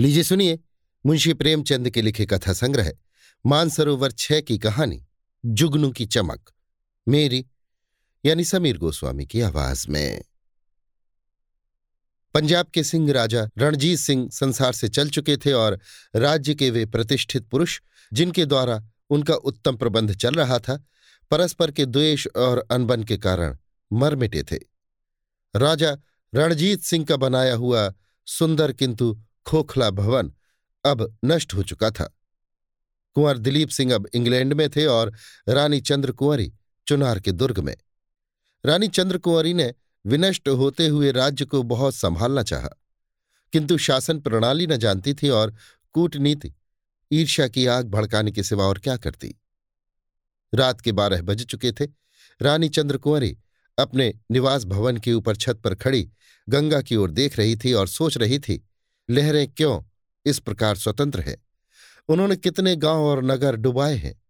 लीजिए 0.00 0.22
सुनिए, 0.22 0.58
मुंशी 1.06 1.34
प्रेमचंद 1.34 1.90
के 1.90 2.02
लिखे 2.02 2.26
कथा 2.26 2.52
संग्रह 2.52 2.92
मानसरोवर 3.46 4.10
छह 4.10 4.40
की 4.40 4.58
कहानी, 4.58 5.06
जुगनू 5.46 5.90
की 5.90 6.06
चमक, 6.06 6.52
मेरी, 7.08 7.46
यानी 8.24 8.44
समीर 8.44 8.78
गोस्वामी 8.78 9.26
की 9.26 9.40
आवाज़ 9.40 9.88
में। 9.88 10.24
पंजाब 12.34 12.66
के 12.66 12.84
सिंह 12.84 13.12
राजा 13.12 13.48
रणजीत 13.58 13.98
सिंह 13.98 14.30
संसार 14.30 14.72
से 14.72 14.88
चल 14.88 15.10
चुके 15.10 15.36
थे 15.36 15.52
और 15.52 15.80
राज्य 16.16 16.54
के 16.54 16.70
वे 16.70 16.86
प्रतिष्ठित 16.86 17.48
पुरुष, 17.48 17.80
जिनके 18.12 18.46
द्वारा 18.46 18.84
उनका 19.10 19.34
उत्तम 19.34 19.76
प्रबंध 19.76 20.16
चल 20.16 20.34
रहा 20.34 20.58
था, 20.58 20.84
परस्पर 21.30 21.70
के 21.70 21.86
द्वेष 21.86 22.26
और 22.36 22.66
अनबन 22.70 23.04
के 23.04 23.16
कारण 23.16 23.58
मर 23.92 24.16
मिटे 24.16 24.42
थे। 24.42 24.58
राजा 25.56 25.96
रणजीत 26.34 26.82
सिंह 26.82 27.04
का 27.04 27.16
बनाया 27.16 27.54
हुआ 27.54 27.94
सुंदर 28.26 28.72
किंतु 28.72 29.22
खोखला 29.46 29.90
भवन 29.90 30.32
अब 30.84 31.18
नष्ट 31.24 31.54
हो 31.54 31.62
चुका 31.62 31.90
था। 31.90 32.04
कुंवर 33.16 33.38
दिलीप 33.38 33.68
सिंह 33.68 33.94
अब 33.94 34.08
इंग्लैंड 34.14 34.52
में 34.52 34.68
थे 34.70 34.86
और 34.86 35.12
रानी 35.48 35.80
चंद्र 35.80 36.12
कुंवरी 36.12 36.52
चुनार 36.86 37.20
के 37.20 37.32
दुर्ग 37.32 37.58
में। 37.58 37.76
रानी 38.64 38.88
चंद्र 38.88 39.18
कुंवरी 39.18 39.54
ने 39.54 39.72
विनष्ट 40.04 40.48
होते 40.48 40.86
हुए 40.86 41.12
राज्य 41.12 41.44
को 41.44 41.62
बहुत 41.62 41.94
संभालना 41.94 42.42
चाहा, 42.42 42.68
किंतु 43.52 43.78
शासन 43.78 44.20
प्रणाली 44.20 44.66
न 44.66 44.76
जानती 44.76 45.14
थी 45.14 45.28
और 45.28 45.54
कूटनीति, 45.94 46.52
ईर्ष्या 47.10 47.48
की 47.48 47.66
आग 47.66 47.88
भड़काने 47.88 48.30
के 48.30 48.42
सिवा 48.42 48.64
और 48.64 48.78
क्या 48.78 48.96
करती। 48.96 49.34
रात 50.52 50.80
के 50.80 50.92
बारह 50.92 51.22
बज 51.22 51.44
चुके 51.44 51.72
थे। 51.72 51.86
रानी 52.40 52.68
चंद्र 52.68 52.96
कुंवरी 52.96 53.36
अपने 53.78 54.12
निवास 54.30 54.64
भवन 54.64 54.96
के 54.96 55.12
ऊपर 55.12 55.36
छत 55.36 55.60
पर 55.64 55.74
खड़ी 55.74 56.10
गंगा 56.48 56.80
की 56.82 56.96
ओर 56.96 57.10
देख 57.10 57.38
रही 57.38 57.56
थी 57.56 57.72
और 57.72 57.88
सोच 57.88 58.16
रही 58.16 58.38
थी 58.38 58.64
लहरें 59.10 59.48
क्यों 59.48 59.82
इस 60.26 60.38
प्रकार 60.38 60.76
स्वतंत्र 60.76 61.20
है? 61.20 61.36
उन्होंने 62.08 62.36
कितने 62.36 62.76
गाँव 62.76 63.00
और 63.00 63.24
नगर 63.24 63.56
डुबाए 63.56 63.94
हैं? 63.94 64.22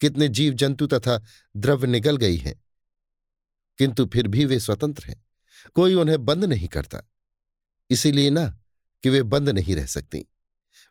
कितने 0.00 0.28
जीव 0.28 0.54
जंतु 0.54 0.86
तथा 0.86 1.22
द्रव्य 1.56 1.86
निगल 1.86 2.16
गई 2.16 2.36
हैं? 2.36 2.64
किंतु 3.78 4.06
फिर 4.06 4.28
भी 4.28 4.44
वे 4.44 4.60
स्वतंत्र 4.60 5.04
हैं। 5.04 5.26
कोई 5.74 5.94
उन्हें 5.94 6.24
बंद 6.24 6.44
नहीं 6.44 6.68
करता। 6.68 7.02
इसीलिए 7.90 8.30
ना 8.30 8.58
कि 9.02 9.10
वे 9.10 9.22
बंद 9.22 9.48
नहीं 9.48 9.76
रह 9.76 9.86
सकती। 9.86 10.26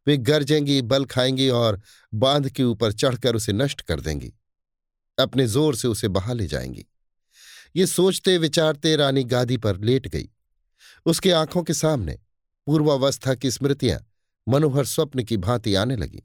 वे 0.08 0.18
गरजेंगी 0.18 0.82
बल 0.82 1.06
खाएँगी 1.06 1.50
और 1.50 1.82
बाँध 2.14 2.50
के 2.50 2.64
ऊपर 2.64 2.92
चढ़कर 2.92 3.36
उसे 3.36 3.54
नष्ट 3.54 3.82
कर 3.82 4.02
देंगी। 4.02 4.34
अपने 5.20 5.48
ज़ोर 5.48 5.76
से 5.76 5.88
उसे 5.88 6.08
बहा 6.08 6.34
ले 6.34 6.48
जाएँगी। 6.48 6.86
ये 7.76 7.88
सोचते 7.88 8.38
विचारते 8.38 8.96
रानी 8.96 9.24
गादी 9.24 9.58
पर 9.58 9.80
लेट 9.80 10.08
गई। 10.08 10.30
उसके 11.06 11.32
आँखों 11.32 11.64
के 11.64 11.74
सामने 11.74 12.20
पूर्वावस्था 12.68 13.36
की 13.36 13.52
स्मृतियाँ 13.52 14.00
मनोहर 14.48 14.86
स्वप्न 14.86 15.24
की 15.24 15.38
भांति 15.38 15.76
आने 15.76 15.96
लगी। 15.96 16.22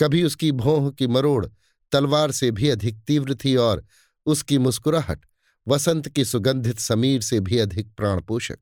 कभी 0.00 0.22
उसकी 0.22 0.52
भौह 0.52 0.90
की 0.90 1.06
मरोड़ 1.06 1.46
तलवार 1.92 2.32
से 2.32 2.50
भी 2.50 2.68
अधिक 2.68 2.98
तीव्र 3.00 3.34
थी 3.34 3.56
और 3.56 3.84
उसकी 4.26 4.58
मुस्कुराहट 4.58 5.26
वसंत 5.68 6.08
की 6.08 6.24
सुगंधित 6.24 6.78
समीर 6.78 7.20
से 7.20 7.40
भी 7.40 7.58
अधिक 7.58 7.94
प्राणपोषक। 7.94 8.58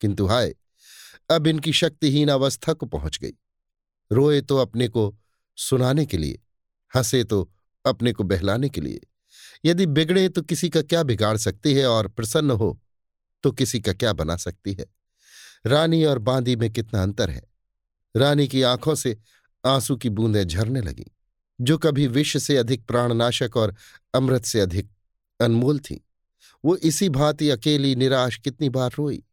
किंतु 0.00 0.26
हाय, 0.26 0.54
अब 1.30 1.46
इनकी 1.46 1.72
शक्तिहीन 1.72 2.28
अवस्था 2.28 2.72
को 2.72 2.86
पहुँच 2.86 3.18
गई। 3.18 3.32
रोए 4.12 4.40
तो 4.40 4.56
अपने 4.56 4.88
को 4.88 5.16
सुनाने 5.56 6.06
के 6.06 6.18
लिए, 6.18 6.38
हंसे 6.96 7.24
तो 7.24 7.50
अपने 7.86 8.12
को 8.12 8.24
बहलाने 8.24 8.68
के 8.68 8.80
लिए। 8.80 9.00
यदि 9.64 9.86
बिगड़े 9.86 10.28
तो 10.28 10.42
किसी 10.42 10.68
का 10.68 10.82
क्या 10.82 11.02
बिगाड़ 11.02 11.36
सकती 11.36 11.74
है 11.74 11.86
और 11.86 12.08
प्रसन्न 12.08 12.50
हो 12.50 12.80
तो 13.42 13.50
किसी 13.52 13.80
का 13.80 13.92
क्या 13.92 14.12
बना 14.12 14.36
सकती 14.36 14.72
है? 14.72 14.86
रानी 15.66 16.04
और 16.04 16.18
बांदी 16.18 16.56
में 16.56 16.70
कितना 16.70 17.02
अंतर 17.02 17.30
है। 17.30 17.42
रानी 18.16 18.48
की 18.48 18.62
आँखों 18.62 18.94
से 18.94 19.18
आँसू 19.66 19.96
की 19.96 20.10
बूंदें 20.10 20.44
झरने 20.44 20.80
लगीं, 20.80 21.10
जो 21.60 21.78
कभी 21.78 22.06
विष 22.06 22.36
से 22.36 22.56
अधिक 22.56 22.86
प्राणनाशक 22.86 23.50
और 23.56 23.74
अमृत 24.14 24.44
से 24.44 24.60
अधिक 24.60 24.90
अनमोल 25.40 25.78
थी। 25.78 26.08
वो 26.64 26.76
इसी 26.76 27.08
भांति 27.08 27.50
अकेली, 27.50 27.94
निराश 27.94 28.36
कितनी 28.36 28.68
बार 28.68 28.90
रोई, 28.98 29.24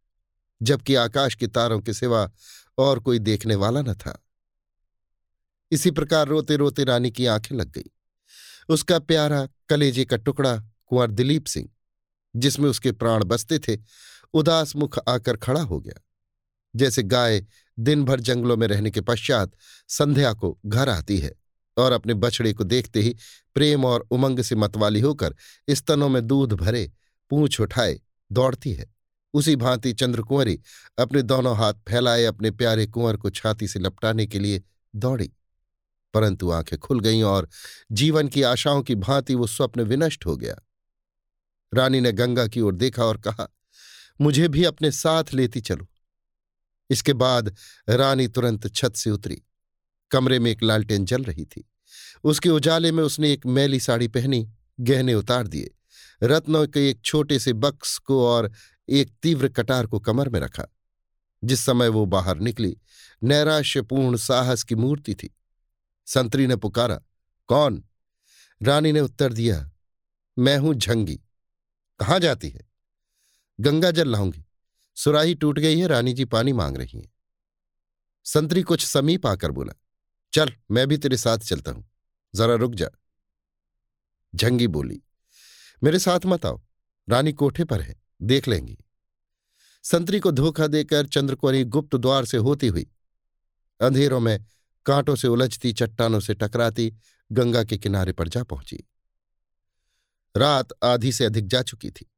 जबकि 0.62 0.96
आकाश 0.96 1.36
के 1.36 1.47
तारों 1.47 1.80
के 1.80 1.94
सिवा 1.94 2.31
और 2.78 3.00
कोई 3.00 3.20
देखने 3.20 3.56
वाला 3.56 3.81
न 3.81 3.94
था। 3.94 4.25
इसी 5.72 5.91
प्रकार 5.91 6.28
रोते 6.28 6.56
रोते 6.56 6.84
रानी 6.84 7.12
की 7.12 7.25
आँखें 7.25 7.56
लग 7.56 7.72
गई। 7.72 7.91
उसका 8.70 9.00
प्यारा 9.00 9.47
कलेजे 9.70 10.06
का 10.06 10.18
टुकड़ा 10.18 10.58
कुंवर 10.58 11.12
दिलीप 11.12 11.46
सिंह, 11.46 11.70
जिसमें 12.36 12.70
उसके 12.70 12.91
प्राण 12.91 13.24
बसते 13.24 13.59
थे, 13.59 13.78
उदास 14.34 14.75
मुख 14.75 15.00
आकर 15.08 15.38
खड़ा 15.38 15.62
हो 15.62 15.80
गया। 15.80 16.02
जैसे 16.76 17.04
गाय 17.04 17.46
दिन 17.80 18.04
भर 18.04 18.20
जंगलों 18.20 18.58
में 18.58 18.68
रहने 18.68 18.92
के 18.92 19.02
पश्चात 19.02 19.52
संध्या 19.88 20.34
को 20.34 20.59
घर 20.66 20.90
आती 20.90 21.18
है 21.18 21.36
और 21.78 21.92
अपने 21.92 22.14
बछड़े 22.14 22.54
को 22.54 22.64
देखते 22.64 23.02
ही 23.02 23.16
प्रेम 23.56 23.86
और 23.86 24.08
उमंग 24.12 24.40
से 24.40 24.56
मतवाली 24.56 25.00
होकर 25.00 25.36
स्तनों 25.70 26.09
में 26.09 26.28
दूध 26.28 26.54
भरे 26.54 26.92
पूंछ 27.30 27.62
उठाए 27.62 28.00
दौड़ती 28.32 28.74
है। 28.74 28.96
उसी 29.34 29.56
भांति 29.56 29.94
चंद्रकुंवरी 29.94 30.62
अपने 31.00 31.22
दोनों 31.22 31.58
हाथ 31.58 31.74
फैलाए 31.74 32.26
अपने 32.26 32.52
प्यारे 32.52 32.88
कुंवर 32.88 33.18
को 33.18 33.30
छाती 33.30 33.68
से 33.68 33.80
लपटाने 33.80 34.28
के 34.28 34.40
लिए 34.40 34.64
दौड़ी। 34.96 35.32
परंतु 36.14 36.52
आँखें 36.52 36.80
खुल 36.80 37.00
गईं 37.00 37.24
और 37.24 37.50
जीवन 37.92 38.28
की 38.28 38.42
आशाओं 38.42 38.82
की 38.82 38.96
भांति 38.96 39.36
वो 39.36 39.48
स्वप्न 39.48 39.82
विनष्ट 39.82 40.26
हो 40.26 40.38
गया। 40.38 40.56
रानी 41.74 42.02
ने 42.02 42.12
गंगा 42.12 42.48
की 42.48 42.62
ओर 42.62 42.76
देखा 42.76 43.06
और 43.06 43.18
कहा, 43.18 43.56
मुझे 44.22 44.48
भी 44.48 44.64
अपने 44.64 44.92
साथ 44.92 45.24
लेती 45.34 45.62
चलो। 45.62 45.88
इसके 46.91 47.13
बाद 47.13 47.56
रानी 47.90 48.28
तुरंत 48.28 48.75
छत 48.75 48.94
से 48.96 49.09
उतरी। 49.09 49.41
कमरे 50.12 50.40
में 50.40 50.52
एक 50.52 50.63
लालटेन 50.63 51.06
जल 51.06 51.24
रही 51.24 51.46
थी। 51.46 51.69
उसके 52.24 52.50
उजाले 52.50 52.91
में 52.91 53.03
उसने 53.03 53.31
एक 53.34 53.46
मैली 53.46 53.79
साड़ी 53.79 54.07
पहनी, 54.07 54.53
गहने 54.79 55.13
उतार 55.13 55.47
दिए। 55.47 55.75
रत्नों 56.24 56.68
के 56.68 56.90
एक 56.90 57.02
छोटे 57.02 57.40
से 57.40 57.53
बक्स 57.53 57.97
को 57.97 58.28
और 58.28 58.52
एक 58.90 59.12
तीव्र 59.24 59.47
कटार 59.47 59.88
को 59.88 60.00
कमर 60.00 60.29
में 60.29 60.40
रखा। 60.40 60.66
जिस 61.44 61.59
समय 61.59 61.88
वो 61.88 62.06
बाहर 62.06 62.38
निकली, 62.38 62.78
नैराश्यपूर्ण 63.23 64.18
साहस 64.18 64.63
की 64.63 64.75
मूर्ति 64.75 65.16
थी। 65.16 65.35
संतरी 66.06 66.47
ने 66.47 66.56
पुकारा, 66.56 67.02
कौन? 67.47 67.84
रानी 68.63 68.91
ने 68.91 69.02
उत्तर 69.02 69.34
दिया, 69.34 69.72
मैं 70.40 70.58
हूँ 70.58 70.73
झंगी। 70.73 71.16
कहाँ 72.00 72.19
जाती 72.19 72.50
है? 72.50 72.62
गंगा 73.59 73.91
जल 73.91 74.08
लाऊँगी। 74.09 74.46
सुराही 75.03 75.35
टूट 75.35 75.59
गई 75.59 75.79
है, 75.79 75.88
रानी 75.88 76.13
जी 76.13 76.25
पानी 76.25 76.53
मांग 76.53 76.78
रही 76.78 77.00
हैं। 77.00 77.12
संतरी 78.25 78.62
कुछ 78.62 78.85
समीप 78.85 79.25
आकर 79.28 79.51
बोला, 79.51 79.73
चल, 80.34 80.51
मैं 80.72 80.88
भी 80.88 80.97
तेरे 80.97 81.17
साथ 81.17 81.38
चलता 81.38 81.72
हूँ। 81.72 81.89
जरा 82.35 82.56
रुक 82.56 82.75
जा। 82.75 82.88
झंगी 84.35 84.67
बोली, 84.67 85.01
मेरे 85.84 86.00
साथ 86.00 86.19
मत 86.25 86.45
आओ, 86.45 86.61
रानी 87.09 87.34
कोठे 87.34 87.63
पर 87.63 87.81
है, 87.81 87.95
देख 88.22 88.47
लेंगी। 88.47 88.78
संतरी 89.84 90.19
को 90.19 90.31
धोखा 90.31 90.67
देकर 90.67 91.07
चंद्रकुंवरी 91.07 91.63
गुप्त 91.63 91.95
द्वार 91.95 92.25
से 92.25 92.38
होती 92.38 92.67
हुई, 92.67 92.91
अंधेरों 93.81 94.19
में 94.19 94.45
कांटों 94.85 95.16
से 95.16 95.28
उलझती, 95.28 95.73
चट्टानों 95.73 96.19
से 96.19 96.34
टकराती, 96.34 96.94
गंगा 97.31 97.63
के 97.63 97.78
किनारे 97.78 98.13
पर 98.13 98.28
जा 98.28 98.44
पहुँची। 98.44 98.84
रात 100.38 100.67
आधी 100.84 101.11
से 101.11 101.25
अधिक 101.25 101.47
जा 101.47 101.61
चुकी 101.61 101.91
थी। 101.91 102.11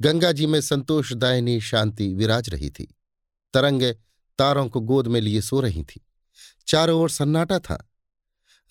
गंगा 0.00 0.32
जी 0.32 0.46
में 0.46 0.60
संतोषदायनी 0.60 1.60
शांति, 1.60 2.14
विराज 2.14 2.48
रही 2.48 2.70
थी। 2.70 2.96
तरंगे 3.54 3.92
तारों 4.38 4.68
को 4.68 4.80
गोद 4.80 5.06
में 5.06 5.20
लिए 5.20 5.40
सो 5.40 5.60
रही 5.60 5.82
थी। 5.82 6.06
चारों 6.66 7.00
ओर 7.00 7.10
सन्नाटा 7.10 7.58
था। 7.58 7.90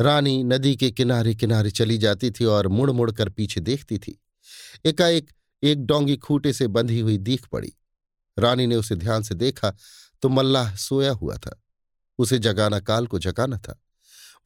रानी 0.01 0.43
नदी 0.43 0.75
के 0.75 0.91
किनारे 0.91 1.35
किनारे 1.35 1.71
चली 1.71 1.97
जाती 1.97 2.31
थी 2.31 2.45
और 2.45 2.67
मुड़ 2.67 2.91
मुड़ 2.91 3.11
कर 3.11 3.29
पीछे 3.29 3.61
देखती 3.61 3.97
थी। 3.97 4.21
एकाएक 4.85 5.31
एक 5.63 5.85
डोंगी 5.85 6.17
खूटे 6.17 6.53
से 6.53 6.67
बंधी 6.67 6.99
हुई 6.99 7.17
दीख 7.17 7.47
पड़ी। 7.47 7.73
रानी 8.39 8.67
ने 8.67 8.75
उसे 8.75 8.95
ध्यान 8.95 9.23
से 9.23 9.35
देखा 9.35 9.75
तो 10.21 10.29
मल्लाह 10.29 10.75
सोया 10.75 11.11
हुआ 11.11 11.37
था। 11.37 11.63
उसे 12.17 12.39
जगाना, 12.39 12.79
काल 12.79 13.07
को 13.07 13.19
जगाना 13.19 13.57
था। 13.57 13.81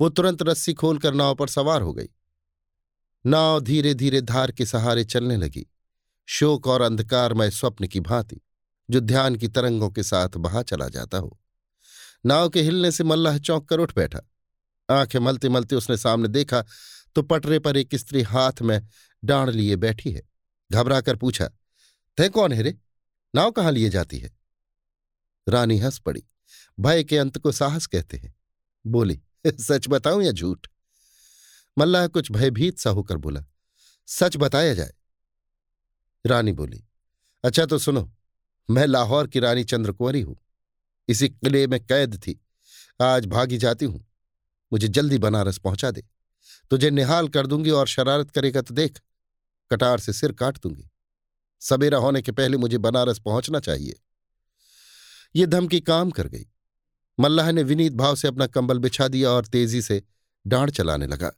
वो 0.01 0.09
तुरंत 0.09 0.43
रस्सी 0.43 0.73
खोलकर 0.73 1.13
नाव 1.13 1.35
पर 1.35 1.47
सवार 1.47 1.81
हो 1.81 1.93
गई। 1.93 2.07
नाव 3.25 3.59
धीरे 3.59 3.93
धीरे 3.93 4.21
धार 4.21 4.51
के 4.51 4.65
सहारे 4.65 5.03
चलने 5.03 5.37
लगी। 5.37 5.67
शोक 6.27 6.67
और 6.67 6.81
अंधकारमय 6.81 7.51
स्वप्न 7.51 7.87
की 7.87 7.99
भांति, 7.99 8.39
जो 8.89 8.99
ध्यान 8.99 9.35
की 9.35 9.47
तरंगों 9.47 9.89
के 9.89 10.03
साथ 10.03 10.37
बहा 10.37 10.61
चला 10.61 10.87
जाता 10.89 11.17
हो। 11.17 11.39
नाव 12.25 12.49
के 12.49 12.61
हिलने 12.61 12.91
से 12.91 13.03
मल्लाह 13.03 13.37
चौंक 13.37 13.67
कर 13.69 13.79
उठ 13.79 13.95
बैठा। 13.95 14.19
आँखें 14.89 15.19
मलते 15.19 15.49
मलते 15.49 15.75
उसने 15.75 15.97
सामने 15.97 16.27
देखा 16.27 16.63
तो 17.15 17.21
पटरे 17.21 17.59
पर 17.59 17.77
एक 17.77 17.95
स्त्री 17.95 18.21
हाथ 18.21 18.61
में 18.61 18.87
डांड 19.23 19.49
लिए 19.49 19.75
बैठी 19.75 20.11
है। 20.11 20.21
घबरा 20.71 20.99
कर 21.01 21.15
पूछा 21.15 21.49
तय 22.17 22.29
कौन 22.29 22.53
है 22.53 22.61
रे? 22.61 22.77
नाव 23.33 23.51
कहाँ 23.51 23.71
लिए 23.71 23.89
जाती 23.89 24.19
है? 24.19 24.31
रानी 25.47 25.77
हंस 25.79 25.99
पड़ी। 25.99 26.23
भय 26.79 27.03
के 27.03 27.17
अंत 27.17 27.37
को 27.37 27.51
साहस 27.51 27.85
कहते 27.85 28.17
हैं। 28.17 28.35
बोली, 28.85 29.21
सच 29.47 29.87
बताऊँ 29.89 30.23
या 30.23 30.31
झूठ? 30.31 30.67
मल्लाह 31.77 32.07
कुछ 32.07 32.31
भयभीत 32.31 32.79
सा 32.79 32.89
होकर 32.89 33.17
बोला, 33.17 33.43
सच 34.07 34.37
बताया 34.37 34.73
जाए 34.73 34.93
रानी 36.27 36.51
बोली 36.51 36.83
अच्छा 37.43 37.65
तो 37.65 37.77
सुनो, 37.77 38.11
मैं 38.69 38.85
लाहौर 38.87 39.27
की 39.27 39.39
रानी 39.39 39.63
चंद्रकुंवरी 39.63 40.21
हूँ। 40.21 40.35
इसी 41.07 41.29
किले 41.29 41.67
में 41.67 41.79
कैद 41.85 42.15
थी। 42.17 42.39
आज 43.01 43.25
भागी 43.25 43.57
जाती 43.57 43.85
हूँ। 43.85 44.05
मुझे 44.71 44.87
जल्दी 44.87 45.17
बनारस 45.17 45.57
पहुँचा 45.57 45.91
दे। 45.91 46.03
तुझे 46.71 46.89
निहाल 46.89 47.27
कर 47.27 47.47
दूँगी 47.47 47.69
और 47.69 47.87
शरारत 47.87 48.31
करेगा 48.31 48.61
तो 48.61 48.73
देख, 48.73 48.99
कटार 49.71 49.99
से 49.99 50.13
सिर 50.13 50.31
काट 50.31 50.57
दूँगी। 50.57 50.89
सवेरा 51.61 51.97
होने 51.97 52.21
के 52.21 52.31
पहले 52.31 52.57
मुझे 52.57 52.77
बनारस 52.77 53.19
पहुँचना 53.19 53.59
चाहिए। 53.59 53.99
ये 55.35 55.45
धमकी 55.45 55.79
काम 55.79 56.11
कर 56.11 56.27
गई। 56.27 56.45
मल्लाह 57.19 57.51
ने 57.51 57.63
विनीत 57.63 57.93
भाव 57.93 58.15
से 58.15 58.27
अपना 58.27 58.47
कंबल 58.47 58.79
बिछा 58.79 59.07
दिया 59.07 59.29
और 59.29 59.45
तेज़ी 59.45 59.81
से 59.81 60.03
डांड 60.47 60.71
चलाने 60.71 61.07
लगा। 61.07 61.29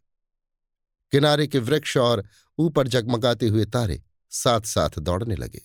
किनारे 1.11 1.47
के 1.47 1.59
वृक्ष 1.59 1.97
और 1.97 2.23
ऊपर 2.57 2.87
जगमगाते 2.87 3.47
हुए 3.47 3.65
तारे 3.65 4.03
साथ 4.31 4.61
साथ 4.61 4.99
दौड़ने 4.99 5.35
लगे। 5.35 5.61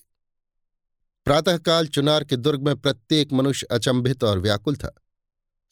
प्रातःकाल 1.26 1.86
चुनार 1.86 2.24
के 2.24 2.36
दुर्ग 2.36 2.62
में 2.62 2.76
प्रत्येक 2.76 3.32
मनुष्य 3.32 3.66
अचंभित 3.70 4.24
और 4.24 4.38
व्याकुल 4.38 4.76
था। 4.76 4.94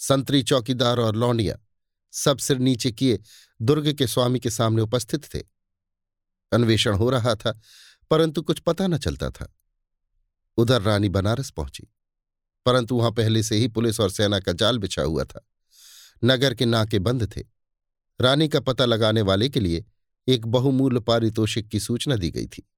संतरी 0.01 0.43
चौकीदार 0.43 1.01
और 1.01 1.17
लौंडिया 1.17 1.59
सब 2.13 2.39
सिर 2.39 2.59
नीचे 2.59 2.93
किए 2.93 3.19
दुर्ग 3.61 3.93
के 3.93 4.07
स्वामी 4.07 4.41
के 4.41 4.51
सामने 4.51 4.83
उपस्थित 4.83 5.25
थे। 5.35 5.41
अन्वेषण 6.53 6.95
हो 6.95 7.11
रहा 7.11 7.35
था, 7.35 7.59
परंतु 8.11 8.43
कुछ 8.43 8.59
पता 8.61 8.87
न 8.87 8.99
चलता 8.99 9.31
था। 9.31 9.53
उधर 10.59 10.83
रानी 10.83 11.09
बनारस 11.09 11.51
पहुँची, 11.51 11.87
परंतु 12.67 12.97
वहाँ 12.97 13.11
पहले 13.11 13.43
से 13.43 13.57
ही 13.57 13.69
पुलिस 13.69 14.01
और 14.01 14.11
सेना 14.11 14.41
का 14.41 14.53
जाल 14.53 14.79
बिछा 14.79 15.03
हुआ 15.03 15.25
था। 15.25 15.47
नगर 16.25 16.55
के 16.55 16.65
नाके 16.65 16.99
बंद 16.99 17.31
थे। 17.37 17.45
रानी 18.21 18.49
का 18.49 18.61
पता 18.61 18.85
लगाने 18.85 19.23
वाले 19.23 19.49
के 19.49 19.61
लिए 19.61 19.85
एक 20.29 20.47
बहुमूल्य 20.47 21.01
पारितोषिक 21.01 21.69
की 21.69 21.81
सूचना 21.81 22.17
दी 22.17 22.31
गई 22.31 22.47
थी। 22.47 22.69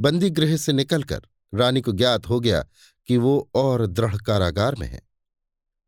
बंदी 0.00 0.30
गृह 0.30 0.56
से 0.56 0.72
निकलकर 0.72 1.22
रानी 1.52 1.80
को 1.80 1.92
ज्ञात 1.92 2.28
हो 2.28 2.40
गया 2.40 2.64
कि 3.08 3.16
वो 3.16 3.50
और 3.54 3.86
दृढ़ 3.86 4.16
कारागार 4.16 4.74
में 4.74 4.86
है। 4.86 5.02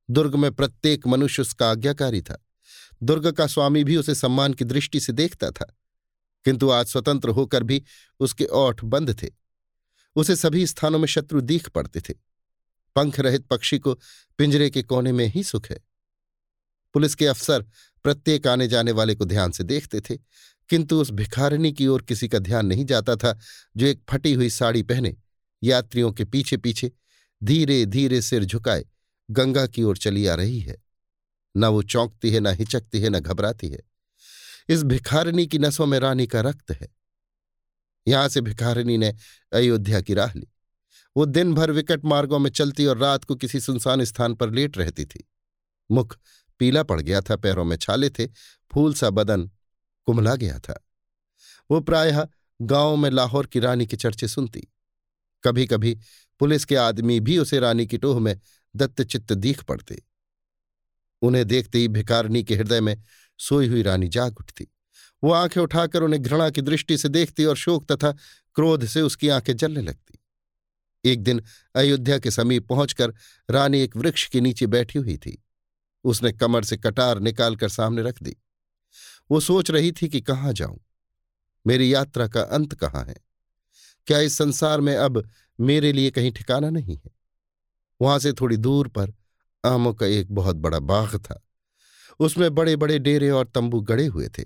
दुर्ग 0.09 0.35
में 0.35 0.51
प्रत्येक 0.53 1.07
मनुष्य 1.07 1.43
उसका 1.43 1.71
आज्ञाकारी 1.71 2.23
था। 2.23 2.39
दुर्ग 3.03 3.31
का 3.33 3.47
स्वामी 3.47 3.85
भी 3.85 3.97
उसे 3.97 4.15
सम्मान 4.15 4.55
की 4.55 4.65
दृष्टि 4.65 5.01
से 5.01 5.13
देखता 5.13 5.51
था, 5.51 5.75
किंतु 6.47 6.71
आज 6.71 6.87
स्वतंत्र 6.87 7.29
होकर 7.29 7.63
भी 7.63 7.83
उसके 8.21 8.45
ओठ 8.45 8.85
बंद 8.85 9.17
थे। 9.23 9.29
उसे 10.17 10.37
सभी 10.37 10.67
स्थानों 10.67 10.99
में 10.99 11.07
शत्रु 11.07 11.41
दीख 11.41 11.69
पड़ते 11.69 12.01
थे। 12.01 12.15
पंख 12.97 13.21
रहित 13.21 13.47
पक्षी 13.47 13.79
को 13.79 13.95
पिंजरे 14.39 14.71
के 14.71 14.83
कोने 14.83 15.13
में 15.13 15.27
ही 15.27 15.43
सुख 15.43 15.71
है। 15.71 15.81
पुलिस 16.95 17.15
के 17.15 17.27
अफसर 17.27 17.63
प्रत्येक 18.05 18.47
आने 18.47 18.69
जाने 18.69 18.93
वाले 18.93 19.15
को 19.15 19.25
ध्यान 19.25 19.51
से 19.51 19.65
देखते 19.65 20.01
थे 20.01 20.19
किंतु 20.73 21.01
उस 21.01 21.11
भिखारिणी 21.11 21.73
की 21.73 21.87
ओर 21.87 22.03
किसी 22.03 22.29
का 22.29 22.39
ध्यान 22.39 22.67
नहीं 22.67 22.85
जाता 22.85 23.17
था, 23.17 23.39
जो 23.77 23.87
एक 23.87 24.03
फटी 24.11 24.33
हुई 24.33 24.51
साड़ी 24.51 24.83
पहने, 24.83 25.17
यात्रियों 25.63 26.13
के 26.13 26.25
पीछे 26.25 26.57
पीछे 26.57 26.93
धीरे 27.45 27.87
धीरे 27.87 28.23
सिर 28.23 28.45
झुकाए, 28.45 28.85
गंगा 29.31 29.67
की 29.67 29.83
ओर 29.83 29.97
चली 29.97 30.27
आ 30.27 30.35
रही 30.35 30.61
है। 30.61 30.83
न 31.57 31.65
वो 31.65 31.83
चौंकती 31.83 32.31
है, 32.31 32.41
न 32.41 32.47
हिचकती 32.47 33.01
है, 33.01 33.09
न 33.09 33.21
घबराती 33.21 33.69
है। 33.69 33.81
इस 34.69 34.83
भिखारिणी 34.83 35.47
की 35.47 35.59
नसों 35.59 35.87
में 35.87 35.99
रानी 35.99 36.27
का 36.27 36.41
रक्त 36.41 36.71
है। 36.71 36.89
यहाँ 38.09 38.29
से 38.29 38.41
भिखारिणी 38.41 38.99
ने 38.99 39.15
अयोध्या 39.53 40.01
की 40.01 40.15
राह 40.15 40.33
ली। 40.37 40.49
वो 41.17 41.27
दिन 41.27 41.55
भर 41.55 41.71
विकट 41.71 42.05
मार्गों 42.05 42.39
में 42.39 42.51
चलती 42.51 42.87
और 42.87 42.99
रात 42.99 43.25
को 43.25 43.35
किसी 43.35 43.61
सुनसान 43.61 44.05
स्थान 44.05 44.35
पर 44.35 44.51
लेट 44.51 44.79
रहती 44.79 45.05
थी। 45.05 45.31
मुख 45.91 46.19
पीला 46.59 46.83
पड़ 46.83 47.01
गया 47.01 47.21
था, 47.21 47.37
पैरों 47.37 47.65
में 47.65 47.77
छाले 47.77 48.11
थे, 48.11 48.27
फूल 48.73 48.95
सा 48.95 49.11
बदन 49.11 49.51
कुमला 50.07 50.37
गया 50.37 50.59
था। 50.59 50.87
वो 51.71 51.81
प्रायः 51.81 52.29
गाँव 52.63 52.97
में 52.97 53.11
लाहौर 53.11 53.47
की 53.47 53.61
रानी 53.61 53.87
के 53.87 53.97
चर्चे 53.97 54.29
सुनती। 54.29 54.69
कभी 55.45 55.67
कभी 55.67 55.99
पुलिस 56.41 56.65
के 56.65 56.77
आदमी 56.77 57.21
भी 57.21 57.39
उसे 57.39 57.59
रानी 57.59 57.87
की 57.87 57.99
टोह 57.99 58.21
में 58.21 58.41
दत्तचित्त 58.77 59.33
दीख 59.33 59.63
पड़ते। 59.63 60.03
उन्हें 61.23 61.49
देखते 61.49 61.79
ही 61.79 61.89
भिकारनी 61.89 62.45
के 62.45 62.55
हृदय 62.55 62.81
में 62.81 63.03
सोई 63.39 63.69
हुई 63.69 63.83
रानी 63.83 64.09
जाग 64.09 64.37
उठती। 64.41 64.69
वो 65.25 65.33
आँखें 65.33 65.61
उठाकर 65.61 66.03
उन्हें 66.03 66.23
घृणा 66.23 66.51
की 66.51 66.61
दृष्टि 66.61 66.99
से 66.99 67.09
देखती 67.09 67.45
और 67.45 67.57
शोक 67.57 67.93
तथा 67.93 68.13
क्रोध 68.55 68.85
से 68.85 69.01
उसकी 69.01 69.29
आँखें 69.29 69.57
जलने 69.57 69.81
लगती। 69.81 70.19
एक 71.05 71.23
दिन 71.23 71.43
अयोध्या 71.75 72.19
के 72.19 72.31
समीप 72.31 72.69
पहुंचकर 72.69 73.15
रानी 73.51 73.81
एक 73.81 73.97
वृक्ष 73.97 74.29
के 74.29 74.41
नीचे 74.41 74.67
बैठी 74.67 74.99
हुई 74.99 75.17
थी। 75.17 75.45
उसने 76.05 76.33
कमर 76.33 76.65
से 76.65 76.77
कटार 76.77 77.19
निकालकर 77.21 77.69
सामने 77.69 78.03
रख 78.03 78.23
दी। 78.23 78.37
वो 79.31 79.41
सोच 79.41 79.71
रही 79.71 79.93
थी 79.93 80.09
कि 80.09 80.21
कहाँ 80.21 80.53
जाऊँ। 80.53 80.81
मेरी 81.67 81.95
यात्रा 81.95 82.29
का 82.29 82.43
अंत 82.43 82.75
कहाँ 82.75 83.05
है? 83.05 83.17
क्या 84.07 84.19
इस 84.19 84.39
संसार 84.39 84.81
में 84.81 84.97
अब 84.97 85.29
मेरे 85.61 85.93
लिए 85.93 86.11
कहीं 86.11 86.33
ठिकाना 86.33 86.71
नहीं 86.71 86.97
है? 86.97 87.11
वहाँ 88.03 88.19
से 88.19 88.33
थोड़ी 88.33 88.57
दूर 88.57 88.89
पर 88.89 89.15
आमों 89.65 89.95
का 89.95 90.07
एक 90.07 90.33
बहुत 90.33 90.57
बड़ा 90.57 90.79
बाग 90.79 91.17
था। 91.17 91.43
उसमें 92.21 92.55
बड़े 92.55 92.77
बड़े 92.77 92.99
डेरे 92.99 93.31
और 93.31 93.49
तंबू 93.55 93.81
गड़े 93.81 94.07
हुए 94.07 94.29
थे। 94.29 94.45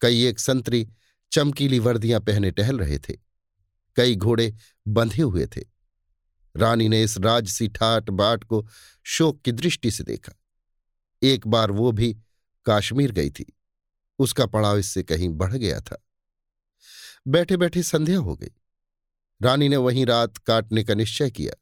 कई 0.00 0.24
एक 0.24 0.38
संतरी 0.38 0.88
चमकीली 1.32 1.78
वर्दियाँ 1.78 2.20
पहने 2.20 2.50
टहल 2.50 2.78
रहे 2.78 2.98
थे। 2.98 3.14
कई 3.96 4.16
घोड़े 4.16 4.54
बंधे 4.88 5.22
हुए 5.22 5.46
थे। 5.46 5.64
रानी 6.56 6.88
ने 6.88 7.02
इस 7.02 7.18
राजसी 7.18 7.68
ठाट 7.68 8.10
बाट 8.10 8.44
को 8.44 8.68
शोक 9.04 9.40
की 9.40 9.52
दृष्टि 9.52 9.90
से 9.90 10.04
देखा। 10.04 10.32
एक 11.22 11.46
बार 11.46 11.70
वो 11.70 11.92
भी 11.92 12.16
काश्मीर 12.64 13.12
गई 13.12 13.30
थी। 13.30 13.55
उसका 14.18 14.46
पड़ाव 14.46 14.78
इससे 14.78 15.02
कहीं 15.02 15.28
बढ़ 15.28 15.52
गया 15.52 15.80
था। 15.80 16.02
बैठे 17.28 17.56
बैठे 17.56 17.82
संध्या 17.82 18.18
हो 18.18 18.36
गई। 18.36 18.50
रानी 19.40 19.68
ने 19.68 19.76
वहीं 19.76 20.06
रात 20.06 20.36
काटने 20.36 20.84
का 20.84 20.94
निश्चय 20.94 21.30
किया। 21.30 21.54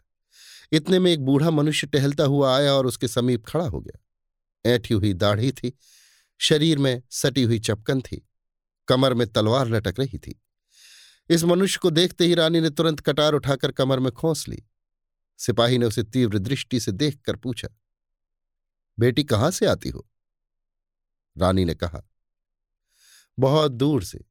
इतने 0.73 0.99
में 0.99 1.11
एक 1.12 1.25
बूढ़ा 1.25 1.51
मनुष्य 1.51 1.87
टहलता 1.87 2.25
हुआ 2.25 2.56
आया 2.56 2.73
और 2.73 2.87
उसके 2.87 3.09
समीप 3.09 3.47
खड़ा 3.47 3.67
हो 3.67 3.81
गया। 3.81 4.71
ऐठी 4.71 4.95
हुई 4.95 5.12
दाढ़ी 5.12 5.53
थी। 5.53 5.73
शरीर 6.41 6.79
में 6.79 7.03
सटी 7.11 7.43
हुई 7.43 7.59
चपकन 7.59 8.01
थी। 8.01 8.29
कमर 8.89 9.15
में 9.15 9.27
तलवार 9.27 9.69
लटक 9.69 10.00
रही 10.00 10.19
थी। 10.19 10.41
इस 11.31 11.45
मनुष्य 11.45 11.79
को 11.83 11.91
देखते 11.91 12.25
ही 12.25 12.35
रानी 12.35 12.61
ने 12.61 12.71
तुरंत 12.71 13.00
कटार 13.00 13.33
उठाकर 13.33 13.73
कमर 13.73 13.99
में 13.99 14.11
खोस 14.12 14.49
ली। 14.49 14.62
सिपाही 15.39 15.79
ने 15.79 15.87
उसे 15.87 16.03
तीव्र 16.03 16.39
दृष्टि 16.39 16.81
से 16.81 16.93
देखकर 16.93 17.37
पूछा, 17.37 17.69
बेटी 18.99 19.25
कहाँ 19.25 19.50
से 19.50 19.67
आती 19.67 19.89
हो? 19.89 20.07
रानी 21.37 21.65
ने 21.65 21.75
कहा 21.75 22.03
बहुत 23.39 23.73
दूर 23.73 24.05
से। 24.05 24.25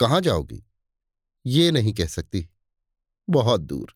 कहाँ 0.00 0.20
जाओगी? 0.20 0.64
ये 1.46 1.70
नहीं 1.70 1.92
कह 1.92 2.06
सकती। 2.06 2.48
बहुत 3.30 3.60
दूर। 3.60 3.94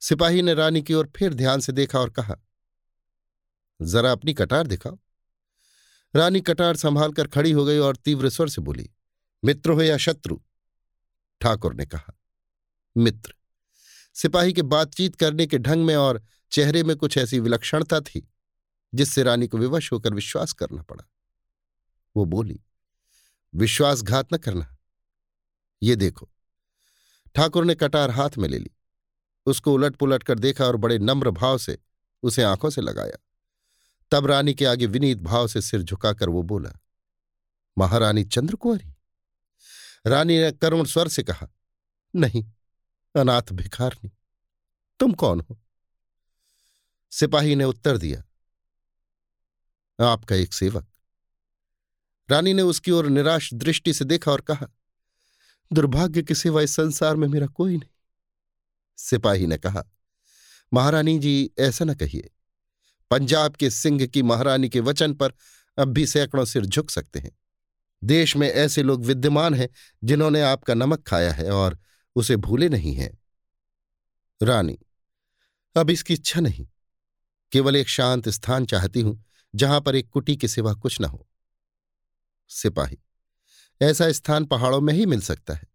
सिपाही 0.00 0.42
ने 0.42 0.54
रानी 0.54 0.82
की 0.82 0.94
ओर 0.94 1.12
फिर 1.16 1.34
ध्यान 1.34 1.60
से 1.60 1.72
देखा 1.72 2.00
और 2.00 2.10
कहा, 2.10 2.36
जरा 3.82 4.12
अपनी 4.12 4.34
कटार 4.34 4.66
दिखाओ। 4.66 4.98
रानी 6.16 6.40
कटार 6.40 6.76
संभाल 6.76 7.12
कर 7.12 7.26
खड़ी 7.26 7.50
हो 7.50 7.64
गई 7.64 7.78
और 7.78 7.96
तीव्र 7.96 8.30
स्वर 8.30 8.48
से 8.48 8.62
बोली, 8.62 8.90
मित्र 9.44 9.70
हो 9.70 9.82
या 9.82 9.96
शत्रु? 9.96 10.40
ठाकुर 11.40 11.74
ने 11.74 11.86
कहा, 11.86 12.18
मित्र। 12.96 13.34
सिपाही 14.14 14.52
के 14.52 14.62
बातचीत 14.62 15.16
करने 15.16 15.46
के 15.46 15.58
ढंग 15.58 15.84
में 15.84 15.96
और 15.96 16.22
चेहरे 16.50 16.82
में 16.82 16.96
कुछ 16.96 17.18
ऐसी 17.18 17.40
विलक्षणता 17.40 18.00
थी, 18.00 18.32
जिससे 18.94 19.22
रानी 19.22 19.48
को 19.48 19.58
विवश 19.58 19.92
होकर 19.92 20.14
विश्वास 20.14 20.52
करना 20.52 20.82
पड़ा। 20.82 21.04
वो 22.16 22.24
बोली 22.24 22.60
विश्वासघात 23.54 24.34
न 24.34 24.36
करना। 24.36 24.76
ये 25.82 25.96
देखो, 25.96 26.28
ठाकुर 27.34 27.64
ने 27.64 27.74
कटार 27.74 28.10
हाथ 28.10 28.38
में 28.38 28.48
ले 28.48 28.58
ली। 28.58 28.70
उसको 29.46 29.74
उलट 29.74 29.96
पुलट 29.96 30.22
कर 30.22 30.38
देखा 30.38 30.64
और 30.64 30.76
बड़े 30.76 30.98
नम्र 30.98 31.30
भाव 31.30 31.58
से 31.58 31.78
उसे 32.22 32.42
आँखों 32.42 32.70
से 32.70 32.80
लगाया। 32.80 33.16
तब 34.12 34.26
रानी 34.26 34.54
के 34.54 34.64
आगे 34.64 34.86
विनीत 34.86 35.18
भाव 35.18 35.48
से 35.48 35.60
सिर 35.60 35.82
झुकाकर 35.82 36.28
वो 36.28 36.42
बोला, 36.42 36.72
महारानी 37.78 38.24
चंद्रकुंवरी 38.24 38.94
रानी 40.06 40.38
ने 40.40 40.50
करुण 40.52 40.84
स्वर 40.84 41.08
से 41.08 41.22
कहा, 41.22 41.48
नहीं, 42.14 42.44
अनाथ 43.14 43.52
भिखारनी 43.52 44.10
तुम 45.00 45.12
कौन 45.12 45.40
हो? 45.40 45.58
सिपाही 47.12 47.54
ने 47.56 47.64
उत्तर 47.64 47.96
दिया, 47.96 48.22
आपका 49.98 50.34
एक 50.34 50.52
सेवक। 50.52 50.86
रानी 52.30 52.52
ने 52.54 52.62
उसकी 52.62 52.90
ओर 52.90 53.06
निराश 53.06 53.54
दृष्टि 53.54 53.92
से 53.94 54.04
देखा 54.04 54.32
और 54.32 54.40
कहा, 54.40 54.66
दुर्भाग्य 55.72 56.22
के 56.22 56.34
सिवा 56.34 56.62
इस 56.62 56.74
संसार 56.76 57.16
में 57.16 57.28
मेरा 57.28 57.46
कोई 57.46 57.76
नहीं। 57.76 57.88
सिपाही 58.98 59.46
ने 59.46 59.58
कहा, 59.58 59.84
महारानी 60.72 61.18
जी, 61.18 61.50
ऐसा 61.58 61.84
न 61.84 61.94
कहिए। 61.94 62.30
पंजाब 63.10 63.56
के 63.56 63.70
सिंह 63.70 64.06
की 64.06 64.22
महारानी 64.22 64.68
के 64.68 64.80
वचन 64.80 65.14
पर 65.14 65.32
अब 65.78 65.88
भी 65.88 66.06
सैकड़ों 66.06 66.44
सिर 66.44 66.66
झुक 66.66 66.90
सकते 66.90 67.18
हैं। 67.18 67.30
देश 68.04 68.36
में 68.36 68.48
ऐसे 68.48 68.82
लोग 68.82 69.04
विद्यमान 69.04 69.54
हैं 69.54 69.68
जिन्होंने 70.04 70.42
आपका 70.42 70.74
नमक 70.74 71.02
खाया 71.02 71.32
है 71.32 71.50
और 71.50 71.78
उसे 72.16 72.36
भूले 72.36 72.68
नहीं 72.68 72.94
हैं। 72.94 73.18
रानी, 74.42 74.78
अब 75.76 75.90
इसकी 75.90 76.14
इच्छा 76.14 76.40
नहीं। 76.40 76.66
केवल 77.52 77.76
एक 77.76 77.88
शांत 77.88 78.28
स्थान 78.28 78.66
चाहती 78.66 79.00
हूँ 79.00 79.24
जहाँ 79.54 79.80
पर 79.80 79.96
एक 79.96 80.08
कुटी 80.08 80.36
के 80.36 80.48
सिवा 80.48 80.74
कुछ 80.74 81.00
न 81.00 81.04
हो। 81.04 81.26
सिपाही। 82.50 82.98
ऐसा 83.82 84.12
स्थान 84.12 84.44
पहाड़ों 84.44 84.80
में 84.80 84.94
ही 84.94 85.06
मिल 85.06 85.20
सकता 85.20 85.54
है। 85.54 85.68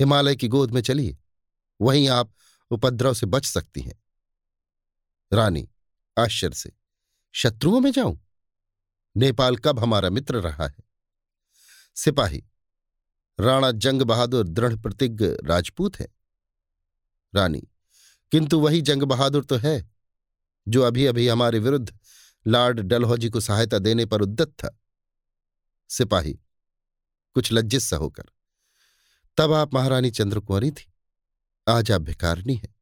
हिमालय 0.00 0.36
की 0.36 0.48
गोद 0.48 0.70
में 0.70 0.80
चलिए, 0.82 1.18
वहीं 1.80 2.08
आप 2.08 2.34
उपद्रव 2.70 3.14
से 3.14 3.26
बच 3.26 3.46
सकती 3.46 3.80
हैं। 3.80 4.02
रानी, 5.32 5.68
आश्चर्य 6.18 6.56
से, 6.56 6.72
शत्रुओं 7.32 7.80
में 7.80 7.90
जाऊँ? 7.92 8.20
नेपाल 9.16 9.56
कब 9.56 9.80
हमारा 9.80 10.10
मित्र 10.10 10.40
रहा 10.40 10.66
है? 10.66 10.76
सिपाही, 11.94 12.44
राणा 13.40 13.70
जंग 13.70 14.02
बहादुर 14.02 14.48
दृढ़ 14.48 14.76
प्रतिज्ञ 14.76 15.26
राजपूत 15.44 16.00
है। 16.00 16.08
रानी, 17.34 17.62
किंतु 18.32 18.60
वही 18.60 18.82
जंग 18.82 19.02
बहादुर 19.02 19.44
तो 19.44 19.56
है, 19.56 19.90
जो 20.68 20.82
अभी 20.82 21.06
अभी 21.06 21.28
हमारे 21.28 21.58
विरुद्ध 21.58 21.98
लॉर्ड 22.46 22.80
डलहौजी 22.80 23.30
को 23.30 23.40
सहायता 23.40 23.78
देने 23.78 24.06
पर 24.06 24.20
उद्दत 24.20 24.48
था। 24.48 24.78
सिपाही, 25.88 26.32
कुछ 27.34 27.52
लज्जित 27.52 27.80
सा 27.80 27.96
होकर। 27.96 28.24
तब 29.36 29.52
आप 29.52 29.74
महारानी 29.74 30.10
चंद्र 30.10 30.40
कुंवरी 30.40 30.70
थी। 30.70 30.92
आज 31.68 31.92
आप 31.92 32.00
भिकारनी 32.00 32.54
है। 32.54 32.74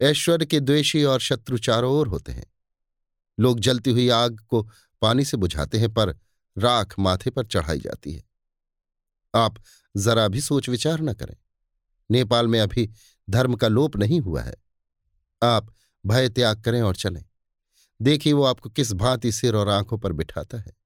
ऐश्वर्य 0.00 0.46
के 0.46 0.60
द्वेषी 0.60 1.04
और 1.04 1.20
शत्रु 1.20 1.58
चारों 1.58 1.92
ओर 1.92 2.08
होते 2.08 2.32
हैं। 2.32 2.52
लोग 3.40 3.60
जलती 3.60 3.90
हुई 3.90 4.08
आग 4.08 4.38
को 4.38 4.70
पानी 5.02 5.24
से 5.24 5.36
बुझाते 5.36 5.78
हैं, 5.78 5.94
पर 5.94 6.18
राख 6.58 6.98
माथे 6.98 7.30
पर 7.30 7.46
चढ़ाई 7.46 7.80
जाती 7.80 8.12
है। 8.12 8.24
आप 9.34 9.56
जरा 9.96 10.28
भी 10.28 10.40
सोच 10.40 10.68
विचार 10.68 11.00
न 11.00 11.12
करें। 11.12 11.36
नेपाल 12.10 12.46
में 12.46 12.60
अभी 12.60 12.90
धर्म 13.30 13.54
का 13.54 13.68
लोप 13.68 13.96
नहीं 13.96 14.20
हुआ 14.20 14.42
है। 14.42 14.56
आप 15.42 15.74
भय 16.06 16.28
त्याग 16.28 16.62
करें 16.62 16.82
और 16.82 16.96
चलें। 16.96 17.24
देखिए 18.02 18.32
वो 18.32 18.44
आपको 18.44 18.70
किस 18.70 18.92
भांति 18.92 19.32
सिर 19.32 19.56
और 19.56 19.68
आँखों 19.68 19.98
पर 19.98 20.12
बिठाता 20.12 20.58
है। 20.58 20.79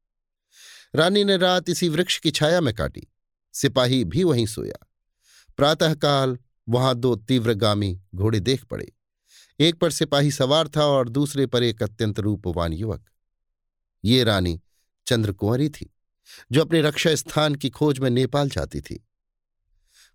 रानी 0.94 1.24
ने 1.24 1.36
रात 1.36 1.68
इसी 1.68 1.88
वृक्ष 1.88 2.18
की 2.18 2.30
छाया 2.30 2.60
में 2.60 2.74
काटी। 2.74 3.06
सिपाही 3.52 4.04
भी 4.04 4.24
वहीं 4.24 4.46
सोया। 4.46 4.86
प्रातःकाल 5.56 6.38
वहाँ 6.68 6.94
दो 6.94 7.16
तीव्रगामी 7.16 8.00
घोड़े 8.14 8.40
देख 8.40 8.64
पड़े। 8.64 8.92
एक 9.60 9.74
पर 9.74 9.90
सिपाही 9.90 10.30
सवार 10.30 10.68
था 10.68 10.84
और 10.84 11.08
दूसरे 11.08 11.46
पर 11.46 11.62
एक 11.62 11.82
अत्यंत 11.82 12.20
रूपवान 12.20 12.72
युवक। 12.72 13.04
ये 14.04 14.24
रानी 14.24 14.60
चंद्रकुंवरी 15.06 15.68
थी, 15.68 15.94
जो 16.52 16.60
अपने 16.60 16.80
रक्षा 16.82 17.14
स्थान 17.14 17.54
की 17.54 17.70
खोज 17.70 17.98
में 17.98 18.10
नेपाल 18.10 18.50
जाती 18.50 18.80
थी। 18.80 19.06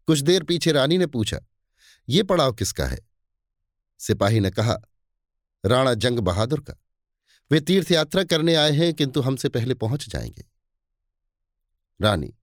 कुछ 0.07 0.19
देर 0.19 0.43
पीछे 0.43 0.71
रानी 0.71 0.98
ने 0.98 1.05
पूछा, 1.05 1.39
ये 2.09 2.24
पड़ाव 2.24 2.53
किसका 2.53 2.86
है? 2.86 3.00
सिपाही 4.00 4.39
ने 4.39 4.51
कहा, 4.51 4.77
राणा 5.65 5.93
जंग 5.93 6.19
बहादुर 6.19 6.59
का। 6.59 6.74
वे 7.51 7.59
तीर्थ 7.59 7.91
यात्रा 7.91 8.24
करने 8.24 8.55
आए 8.55 8.71
हैं, 8.71 8.93
किंतु 8.93 9.21
हमसे 9.21 9.50
पहले 9.50 9.74
पहुँच 9.74 10.09
जाएँगे। 10.09 10.49
रानी, 12.01 12.34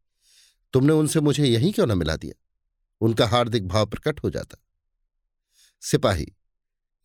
तुमने 0.73 0.93
उनसे 0.93 1.21
मुझे 1.21 1.47
यहीं 1.47 1.73
क्यों 1.73 1.87
न 1.87 1.99
मिला 1.99 2.17
दिया? 2.17 2.43
उनका 3.01 3.27
हार्दिक 3.27 3.69
भाव 3.69 3.87
प्रकट 3.87 4.21
हो 4.25 4.31
जाता। 4.31 4.57
सिपाही, 5.81 6.33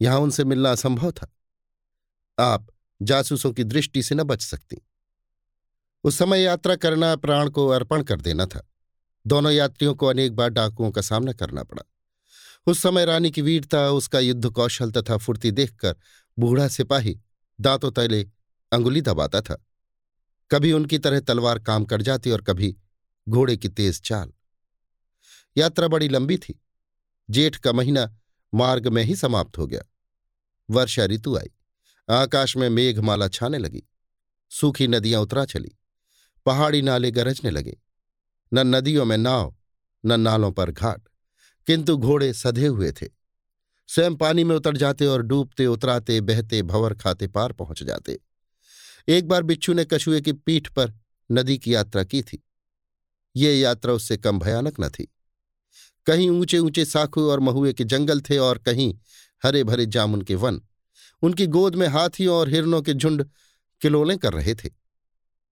यहाँ 0.01 0.19
उनसे 0.19 0.43
मिलना 0.43 0.71
असंभव 0.71 1.11
था। 1.11 1.35
आप 2.39 2.67
जासूसों 3.01 3.53
की 3.53 3.63
दृष्टि 3.63 4.03
से 4.03 4.15
न 4.15 4.23
बच 4.23 4.41
सकती। 4.41 4.77
उस 6.03 6.17
समय 6.17 6.41
यात्रा 6.41 6.75
करना 6.75 7.15
प्राण 7.15 7.49
को 7.49 7.67
अर्पण 7.67 8.03
कर 8.03 8.21
देना 8.21 8.45
था। 8.45 8.67
दोनों 9.27 9.51
यात्रियों 9.51 9.95
को 9.95 10.05
अनेक 10.05 10.35
बार 10.35 10.49
डाकुओं 10.49 10.91
का 10.91 11.01
सामना 11.01 11.33
करना 11.33 11.63
पड़ा। 11.63 11.83
उस 12.65 12.81
समय 12.81 13.05
रानी 13.05 13.31
की 13.31 13.41
वीरता, 13.41 13.89
उसका 13.89 14.19
युद्ध 14.19 14.49
कौशल 14.49 14.91
तथा 14.91 15.17
फुर्ती 15.17 15.51
देखकर 15.51 15.95
बूढ़ा 16.39 16.67
सिपाही 16.67 17.21
दांतों 17.61 17.91
तले 17.91 18.23
अंगुली 18.71 19.01
दबाता 19.01 19.41
था। 19.41 19.65
कभी 20.51 20.71
उनकी 20.71 20.97
तरह 20.99 21.19
तलवार 21.19 21.59
काम 21.59 21.85
कर 21.85 22.01
जाती 22.01 22.31
और 22.31 22.41
कभी 22.41 22.77
घोड़े 23.29 23.57
की 23.57 23.69
तेज 23.69 24.01
चाल। 24.01 24.31
यात्रा 25.57 25.87
बड़ी 25.87 26.09
लंबी 26.09 26.37
थी। 26.37 26.61
जेठ 27.29 27.55
का 27.55 27.71
महीना 27.71 28.17
मार्ग 28.53 28.87
में 28.87 29.03
ही 29.03 29.15
समाप्त 29.15 29.57
हो 29.57 29.67
गया। 29.67 29.81
वर्षा 30.69 31.05
ऋतु 31.05 31.37
आई। 31.37 31.51
आकाश 32.09 32.57
में 32.57 32.69
मेघमाला 32.69 33.27
छाने 33.27 33.57
लगी। 33.57 33.83
सूखी 34.49 34.87
नदियाँ 34.87 35.21
उतरा 35.21 35.45
चली। 35.45 35.71
पहाड़ी 36.45 36.81
नाले 36.81 37.11
गरजने 37.11 37.51
लगे। 37.51 37.79
न 38.53 38.75
नदियों 38.75 39.05
में 39.05 39.17
नाव, 39.17 39.55
न 40.05 40.21
नालों 40.21 40.51
पर 40.51 40.71
घाट। 40.71 41.01
किंतु 41.67 41.97
घोड़े 41.97 42.33
सधे 42.33 42.67
हुए 42.67 42.91
थे। 42.91 43.07
स्वयं 43.87 44.15
पानी 44.15 44.43
में 44.43 44.55
उतर 44.55 44.77
जाते 44.77 45.05
और 45.05 45.21
डूबते, 45.21 45.65
उतराते, 45.65 46.21
बहते, 46.21 46.61
भंवर 46.61 46.93
खाते 46.93 47.27
पार 47.27 47.53
पहुँच 47.53 47.83
जाते। 47.83 48.19
एक 49.07 49.27
बार 49.27 49.43
बिच्छू 49.43 49.73
ने 49.73 49.85
कछुए 49.85 50.21
की 50.21 50.33
पीठ 50.33 50.67
पर 50.67 50.93
नदी 51.31 51.57
की 51.57 51.75
यात्रा 51.75 52.03
की 52.03 52.21
थी। 52.21 52.43
ये 53.35 53.59
यात्रा 53.59 53.93
उससे 53.93 54.17
कम 54.17 54.39
भयानक 54.39 54.75
न 54.79 54.89
थी। 54.89 55.15
कहीं 56.05 56.29
ऊँचे 56.29 56.57
ऊँचे 56.57 56.85
साखू 56.85 57.29
और 57.29 57.39
महुए 57.39 57.73
के 57.73 57.83
जंगल 57.83 58.21
थे 58.21 58.37
और 58.37 58.57
कहीं 58.57 58.99
हरे 59.43 59.63
भरे 59.63 59.85
जामुन 59.85 60.21
के 60.21 60.35
वन। 60.35 60.61
उनकी 61.21 61.47
गोद 61.47 61.75
में 61.75 61.87
हाथियों 61.87 62.35
और 62.35 62.49
हिरनों 62.49 62.81
के 62.81 62.93
झुंड 62.93 63.29
किलोलें 63.81 64.17
कर 64.17 64.33
रहे 64.33 64.55
थे। 64.55 64.69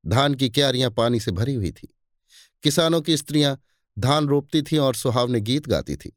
धान 0.08 0.36
की 0.36 0.50
क्यारियाँ 0.50 0.92
पानी 0.92 1.20
से 1.20 1.32
भरी 1.32 1.54
हुई 1.54 1.72
थी। 1.72 1.96
किसानों 2.64 3.02
की 3.02 3.18
स्त्रियाँ 3.18 3.62
धान 4.00 4.28
रोपती 4.28 4.62
थीं 4.62 4.80
और 4.80 4.96
सुहावने 4.96 5.42
गीत 5.42 5.68
गाती 5.68 5.96
थीं। 5.96 6.12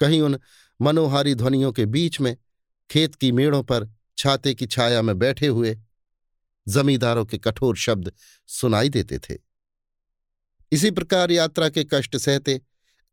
कहीं 0.00 0.20
उन 0.20 0.38
मनोहारी 0.80 1.34
ध्वनियों 1.34 1.72
के 1.72 1.86
बीच 1.86 2.20
में 2.20 2.36
खेत 2.90 3.14
की 3.14 3.32
मेड़ों 3.32 3.62
पर 3.62 3.90
छाते 4.18 4.54
की 4.54 4.66
छाया 4.66 5.02
में 5.02 5.18
बैठे 5.18 5.46
हुए 5.46 5.78
जमींदारों 6.70 7.24
के 7.24 7.38
कठोर 7.38 7.76
शब्द 7.76 8.12
सुनाई 8.46 8.88
देते 8.88 9.18
थे। 9.18 9.36
इसी 10.72 10.90
प्रकार 10.90 11.30
यात्रा 11.30 11.68
के 11.68 11.84
कष्ट 11.84 12.16
सहते 12.16 12.60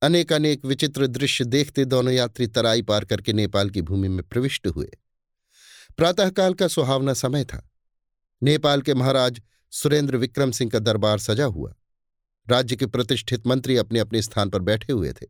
अनेक 0.02 0.34
अनेक 0.34 0.66
विचित्र 0.66 1.08
दृश्य 1.08 1.44
देखते 1.44 1.86
दोनों 1.86 2.14
यात्री 2.14 2.48
तराई 2.48 2.82
पार 2.82 3.06
करके 3.06 3.34
नेपाल 3.34 3.70
की 3.70 3.82
भूमि 3.82 4.08
में 4.08 4.24
प्रविष्ट 4.24 4.68
हुए। 4.68 4.90
प्रातःकाल 5.98 6.54
का 6.54 6.68
सुहावना 6.68 7.14
समय 7.14 7.46
था। 7.46 7.70
नेपाल 8.44 8.82
के 8.82 8.94
महाराज 8.94 9.42
सुरेंद्र 9.72 10.18
विक्रम 10.18 10.52
सिंह 10.52 10.72
का 10.72 10.80
दरबार 10.80 11.20
सजा 11.20 11.46
हुआ। 11.46 11.74
राज्य 12.50 12.76
के 12.76 12.86
प्रतिष्ठित 12.86 13.48
मंत्री 13.48 13.78
अपने 13.78 14.00
अपने 14.00 14.22
स्थान 14.22 14.50
पर 14.50 14.60
बैठे 14.60 14.94
हुए 14.94 15.14
थे। 15.14 15.26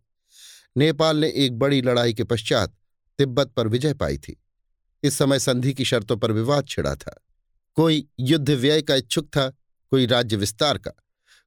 नेपाल 0.77 1.17
ने 1.17 1.29
एक 1.29 1.57
बड़ी 1.59 1.81
लड़ाई 1.81 2.13
के 2.13 2.23
पश्चात 2.23 2.75
तिब्बत 3.17 3.47
पर 3.47 3.67
विजय 3.67 3.93
पाई 3.93 4.17
थी। 4.17 4.43
इस 5.03 5.17
समय 5.17 5.39
संधि 5.39 5.73
की 5.73 5.85
शर्तों 5.85 6.17
पर 6.17 6.31
विवाद 6.31 6.67
छिड़ा 6.67 6.95
था। 6.95 7.23
कोई 7.77 8.07
युद्ध 8.19 8.49
व्यय 8.49 8.81
का 8.81 8.95
इच्छुक 8.95 9.25
था, 9.27 9.49
कोई 9.91 10.05
राज्य 10.05 10.35
विस्तार 10.35 10.77
का। 10.77 10.91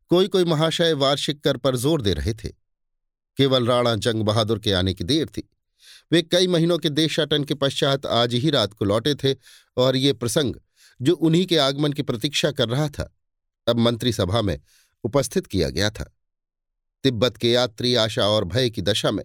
कोई 0.09 0.29
कोई 0.29 0.45
महाशय 0.45 0.93
वार्षिक 0.93 1.45
कर 1.45 1.57
पर 1.57 1.77
ज़ोर 1.77 2.03
दे 2.03 2.15
रहे 2.15 2.35
थे। 2.35 2.49
केवल 3.39 3.67
राणा 3.67 3.95
जंग 3.95 4.23
बहादुर 4.23 4.59
के 4.59 4.73
आने 4.73 4.95
की 4.95 5.05
देर 5.05 5.27
थी। 5.27 5.49
वे 6.13 6.23
कई 6.23 6.47
महीनों 6.47 6.79
के 6.79 6.91
देशाटन 6.91 7.45
के 7.45 7.55
पश्चात 7.55 8.07
आज 8.07 8.35
ही 8.35 8.51
रात 8.51 8.73
को 8.73 8.85
लौटे 8.85 9.15
थे 9.15 9.35
और 9.77 9.97
ये 9.97 10.13
प्रसंग, 10.13 10.55
जो 11.01 11.15
उन्हीं 11.15 11.47
के 11.47 11.57
आगमन 11.59 11.93
की 11.93 12.03
प्रतीक्षा 12.03 12.51
कर 12.51 12.69
रहा 12.69 12.89
था, 12.89 13.15
अब 13.67 13.79
मंत्रिसभा 13.79 14.43
में 14.43 14.61
उपस्थित 15.05 15.47
किया 15.47 15.71
गया 15.71 15.91
था। 15.91 16.15
तिब्बत 17.05 17.37
के 17.37 17.51
यात्री 17.51 17.95
आशा 17.95 18.27
और 18.29 18.45
भय 18.45 18.71
की 18.71 18.83
दशा 18.83 19.11
में 19.11 19.25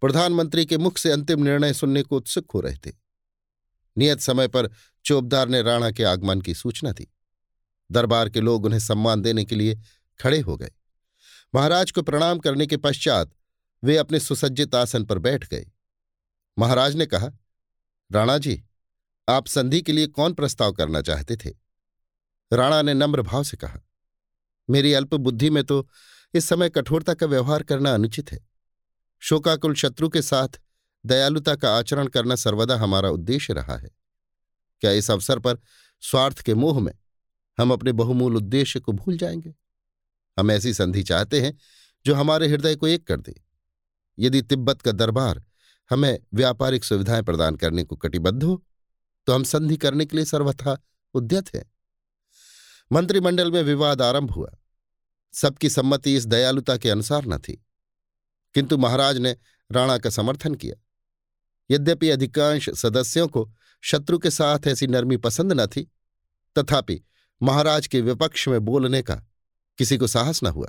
प्रधानमंत्री 0.00 0.66
के 0.66 0.78
मुख 0.78 0.98
से 0.98 1.10
अंतिम 1.10 1.42
निर्णय 1.42 1.72
सुनने 1.72 2.02
को 2.02 2.16
उत्सुक 2.16 2.50
हो 2.50 2.60
रहे 2.60 2.76
थे। 2.76 3.01
नियत 3.96 4.20
समय 4.20 4.48
पर 4.48 4.70
चोपदार 5.04 5.48
ने 5.48 5.62
राणा 5.62 5.90
के 5.90 6.04
आगमन 6.04 6.40
की 6.40 6.54
सूचना 6.54 6.92
दी। 6.92 7.08
दरबार 7.90 8.28
के 8.28 8.40
लोग 8.40 8.64
उन्हें 8.64 8.80
सम्मान 8.80 9.22
देने 9.22 9.44
के 9.44 9.54
लिए 9.54 9.78
खड़े 10.20 10.40
हो 10.40 10.56
गए। 10.56 10.70
महाराज 11.54 11.90
को 11.90 12.02
प्रणाम 12.02 12.38
करने 12.38 12.66
के 12.66 12.76
पश्चात 12.76 13.32
वे 13.82 13.96
अपने 13.96 14.20
सुसज्जित 14.20 14.74
आसन 14.74 15.04
पर 15.04 15.18
बैठ 15.18 15.48
गए। 15.48 15.66
महाराज 16.58 16.96
ने 16.96 17.06
कहा, 17.06 17.30
राणा 18.10 18.38
जी, 18.38 18.62
आप 19.28 19.46
संधि 19.46 19.80
के 19.82 19.92
लिए 19.92 20.06
कौन 20.06 20.32
प्रस्ताव 20.34 20.72
करना 20.72 21.02
चाहते 21.02 21.36
थे? 21.36 21.50
राणा 22.52 22.80
ने 22.82 22.94
नम्र 22.94 23.22
भाव 23.22 23.44
से 23.44 23.56
कहा, 23.56 23.80
मेरी 24.68 24.92
अल्प 24.92 25.14
बुद्धि 25.14 25.50
में 25.50 25.62
तो 25.64 25.86
इस 26.34 26.44
समय 26.44 26.68
कठोरता 26.68 27.14
का 27.14 27.26
व्यवहार 27.26 27.62
करना 27.62 27.94
अनुचित 27.94 28.32
है। 28.32 28.38
शोकाकुल 29.22 29.74
शत्रु 29.74 30.08
के 30.08 30.22
साथ 30.22 30.60
दयालुता 31.06 31.56
का 31.56 31.78
आचरण 31.78 32.06
करना 32.06 32.36
सर्वदा 32.36 32.76
हमारा 32.76 33.10
उद्देश्य 33.10 33.52
रहा 33.52 33.76
है। 33.76 33.90
क्या 34.80 34.90
इस 34.90 35.10
अवसर 35.10 35.38
पर 35.38 35.58
स्वार्थ 36.00 36.40
के 36.40 36.54
मोह 36.54 36.80
में 36.80 36.92
हम 37.60 37.72
अपने 37.72 37.92
बहुमूल 37.92 38.36
उद्देश्य 38.36 38.80
को 38.80 38.92
भूल 38.92 39.18
जाएँगे? 39.18 39.54
हम 40.38 40.50
ऐसी 40.50 40.74
संधि 40.74 41.02
चाहते 41.02 41.40
हैं 41.40 41.58
जो 42.06 42.14
हमारे 42.14 42.48
हृदय 42.48 42.76
को 42.76 42.86
एक 42.86 43.06
कर 43.06 43.20
दे। 43.20 43.42
यदि 44.18 44.42
तिब्बत 44.42 44.82
का 44.82 44.92
दरबार 44.92 45.44
हमें 45.90 46.18
व्यापारिक 46.34 46.84
सुविधाएँ 46.84 47.22
प्रदान 47.22 47.56
करने 47.56 47.84
को 47.84 47.96
कटिबद्ध 47.96 48.42
हो 48.44 48.64
तो 49.26 49.32
हम 49.32 49.44
संधि 49.44 49.76
करने 49.76 50.06
के 50.06 50.16
लिए 50.16 50.26
सर्वथा 50.26 50.82
उद्यत 51.14 51.54
हैं। 51.54 51.72
मंत्रिमंडल 52.92 53.52
में 53.52 53.62
विवाद 53.62 54.02
आरंभ 54.02 54.30
हुआ। 54.30 54.50
सबकी 55.32 55.70
सम्मति 55.70 56.14
इस 56.14 56.26
दयालुता 56.26 56.76
के 56.76 56.90
अनुसार 56.90 57.26
न 57.26 57.38
थी। 57.38 57.66
किंतु 58.54 58.78
महाराज 58.78 59.16
ने 59.16 59.36
राणा 59.72 59.98
का 59.98 60.10
समर्थन 60.10 60.54
किया। 60.54 60.81
यद्यपि 61.70 62.10
अधिकांश 62.10 62.68
सदस्यों 62.70 63.26
को 63.28 63.50
शत्रु 63.82 64.18
के 64.18 64.30
साथ 64.30 64.66
ऐसी 64.66 64.86
नरमी 64.86 65.16
पसंद 65.16 65.52
न 65.52 65.66
थी, 65.66 65.82
तथापि 66.56 67.00
महाराज 67.40 67.86
के 67.86 68.00
विपक्ष 68.00 68.48
में 68.48 68.60
बोलने 68.60 69.02
का 69.02 69.14
किसी 69.78 69.96
को 69.96 70.06
साहस 70.06 70.42
न 70.42 70.46
हुआ। 70.46 70.68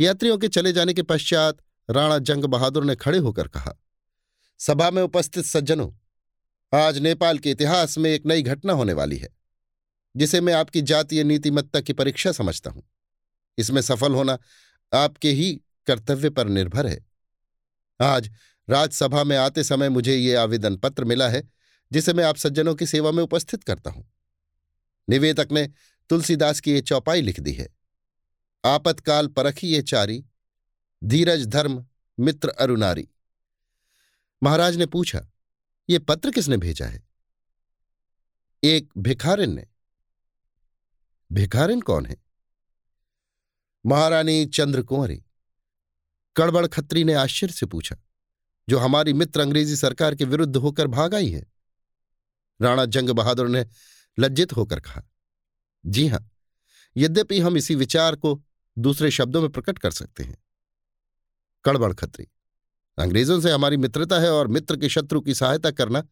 यात्रियों 0.00 0.38
के 0.38 0.48
चले 0.48 0.72
जाने 0.72 0.94
के 0.94 1.02
पश्चात 1.02 1.58
राणा 1.88 2.18
जंग 2.18 2.44
बहादुर 2.44 2.84
ने 2.84 2.96
खड़े 2.96 3.18
होकर 3.18 3.48
कहा, 3.48 3.74
सभा 4.60 4.90
में 4.90 5.02
उपस्थित 5.02 5.44
सज्जनों, 5.44 5.90
आज 6.72 6.98
नेपाल 6.98 7.38
के 7.38 7.50
इतिहास 7.50 7.96
में 7.98 8.10
एक 8.10 8.26
नई 8.26 8.42
घटना 8.42 8.72
होने 8.72 8.92
वाली 8.92 9.16
है, 9.16 9.28
जिसे 10.16 10.40
मैं 10.40 10.54
आपकी 10.54 10.82
जातीय 10.82 11.24
नीतिमत्ता 11.24 11.80
की 11.80 11.92
परीक्षा 11.92 12.32
समझता 12.32 12.70
हूँ। 12.70 12.82
इसमें 13.58 13.80
सफल 13.82 14.12
होना 14.12 14.38
आपके 14.92 15.30
ही 15.30 15.52
कर्तव्य 15.86 16.30
पर 16.30 16.48
निर्भर 16.48 16.86
है। 16.86 17.04
आज 18.00 18.30
राज्यसभा 18.72 19.24
में 19.24 19.36
आते 19.36 19.64
समय 19.64 19.88
मुझे 19.88 20.16
ये 20.16 20.34
आवेदन 20.34 20.76
पत्र 20.76 21.04
मिला 21.04 21.28
है, 21.28 21.42
जिसे 21.92 22.12
मैं 22.12 22.24
आप 22.24 22.36
सज्जनों 22.36 22.74
की 22.74 22.86
सेवा 22.86 23.10
में 23.10 23.22
उपस्थित 23.22 23.64
करता 23.64 23.90
हूँ। 23.90 24.10
निवेदक 25.08 25.52
ने 25.52 25.68
तुलसीदास 26.10 26.60
की 26.60 26.72
ये 26.72 26.80
चौपाई 26.80 27.20
लिख 27.20 27.40
दी 27.40 27.52
है। 27.52 27.68
आपत्काल 28.64 29.26
परखी 29.26 29.68
ये 29.68 29.82
चारी, 29.82 30.24
धीरज 31.04 31.46
धर्म, 31.46 31.86
मित्र 32.20 32.48
अरुनारी 32.48 33.08
महाराज 34.42 34.76
ने 34.76 34.86
पूछा, 34.86 35.20
ये 35.88 35.98
पत्र 35.98 36.30
किसने 36.30 36.56
भेजा 36.56 36.86
है? 36.86 37.02
एक 38.64 38.88
भिखारिन 38.98 39.54
ने। 39.54 39.66
भिखारिन 41.32 41.80
कौन 41.80 42.06
है? 42.06 42.16
महारानी 43.86 44.46
चंद्र 44.46 44.82
कुंवरी 44.82 45.22
कड़बड़ 46.36 46.66
खत्री 46.66 47.04
ने 47.04 47.14
आश्चर्य 47.14 47.52
से 47.52 47.66
पूछा 47.66 47.96
जो 48.68 48.78
हमारी 48.78 49.12
मित्र 49.12 49.40
अंग्रेज़ी 49.40 49.76
सरकार 49.76 50.14
के 50.14 50.24
विरुद्ध 50.24 50.56
होकर 50.56 50.86
भाग 50.88 51.14
आई 51.14 51.30
है। 51.30 51.46
राणा 52.60 52.84
जंग 52.86 53.10
बहादुर 53.10 53.48
ने 53.48 53.66
लज्जित 54.18 54.52
होकर 54.52 54.80
कहा, 54.80 55.02
जी 55.84 56.06
हाँ, 56.08 56.28
यद्यपि 56.96 57.40
हम 57.40 57.56
इसी 57.56 57.74
विचार 57.74 58.16
को 58.16 58.40
दूसरे 58.76 59.10
शब्दों 59.10 59.40
में 59.42 59.50
प्रकट 59.50 59.78
कर 59.78 59.90
सकते 59.90 60.24
हैं। 60.24 60.36
कड़बड़ 61.64 61.92
खत्री, 61.92 62.26
अंग्रेज़ों 62.98 63.40
से 63.40 63.50
हमारी 63.50 63.76
मित्रता 63.76 64.18
है 64.20 64.30
और 64.30 64.48
मित्र 64.48 64.76
के 64.76 64.88
शत्रु 64.88 65.20
की 65.20 65.34
सहायता 65.34 65.70
करना 65.70 66.02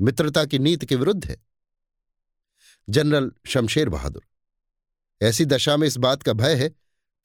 मित्रता 0.00 0.44
की 0.44 0.58
नीति 0.58 0.86
के 0.86 0.96
विरुद्ध 0.96 1.24
है। 1.24 1.36
जनरल 2.88 3.30
शमशेर 3.46 3.88
बहादुर, 3.88 4.22
ऐसी 5.20 5.44
दशा 5.44 5.76
में 5.76 5.86
इस 5.86 5.96
बात 5.96 6.22
का 6.22 6.32
भय 6.32 6.54
है 6.54 6.68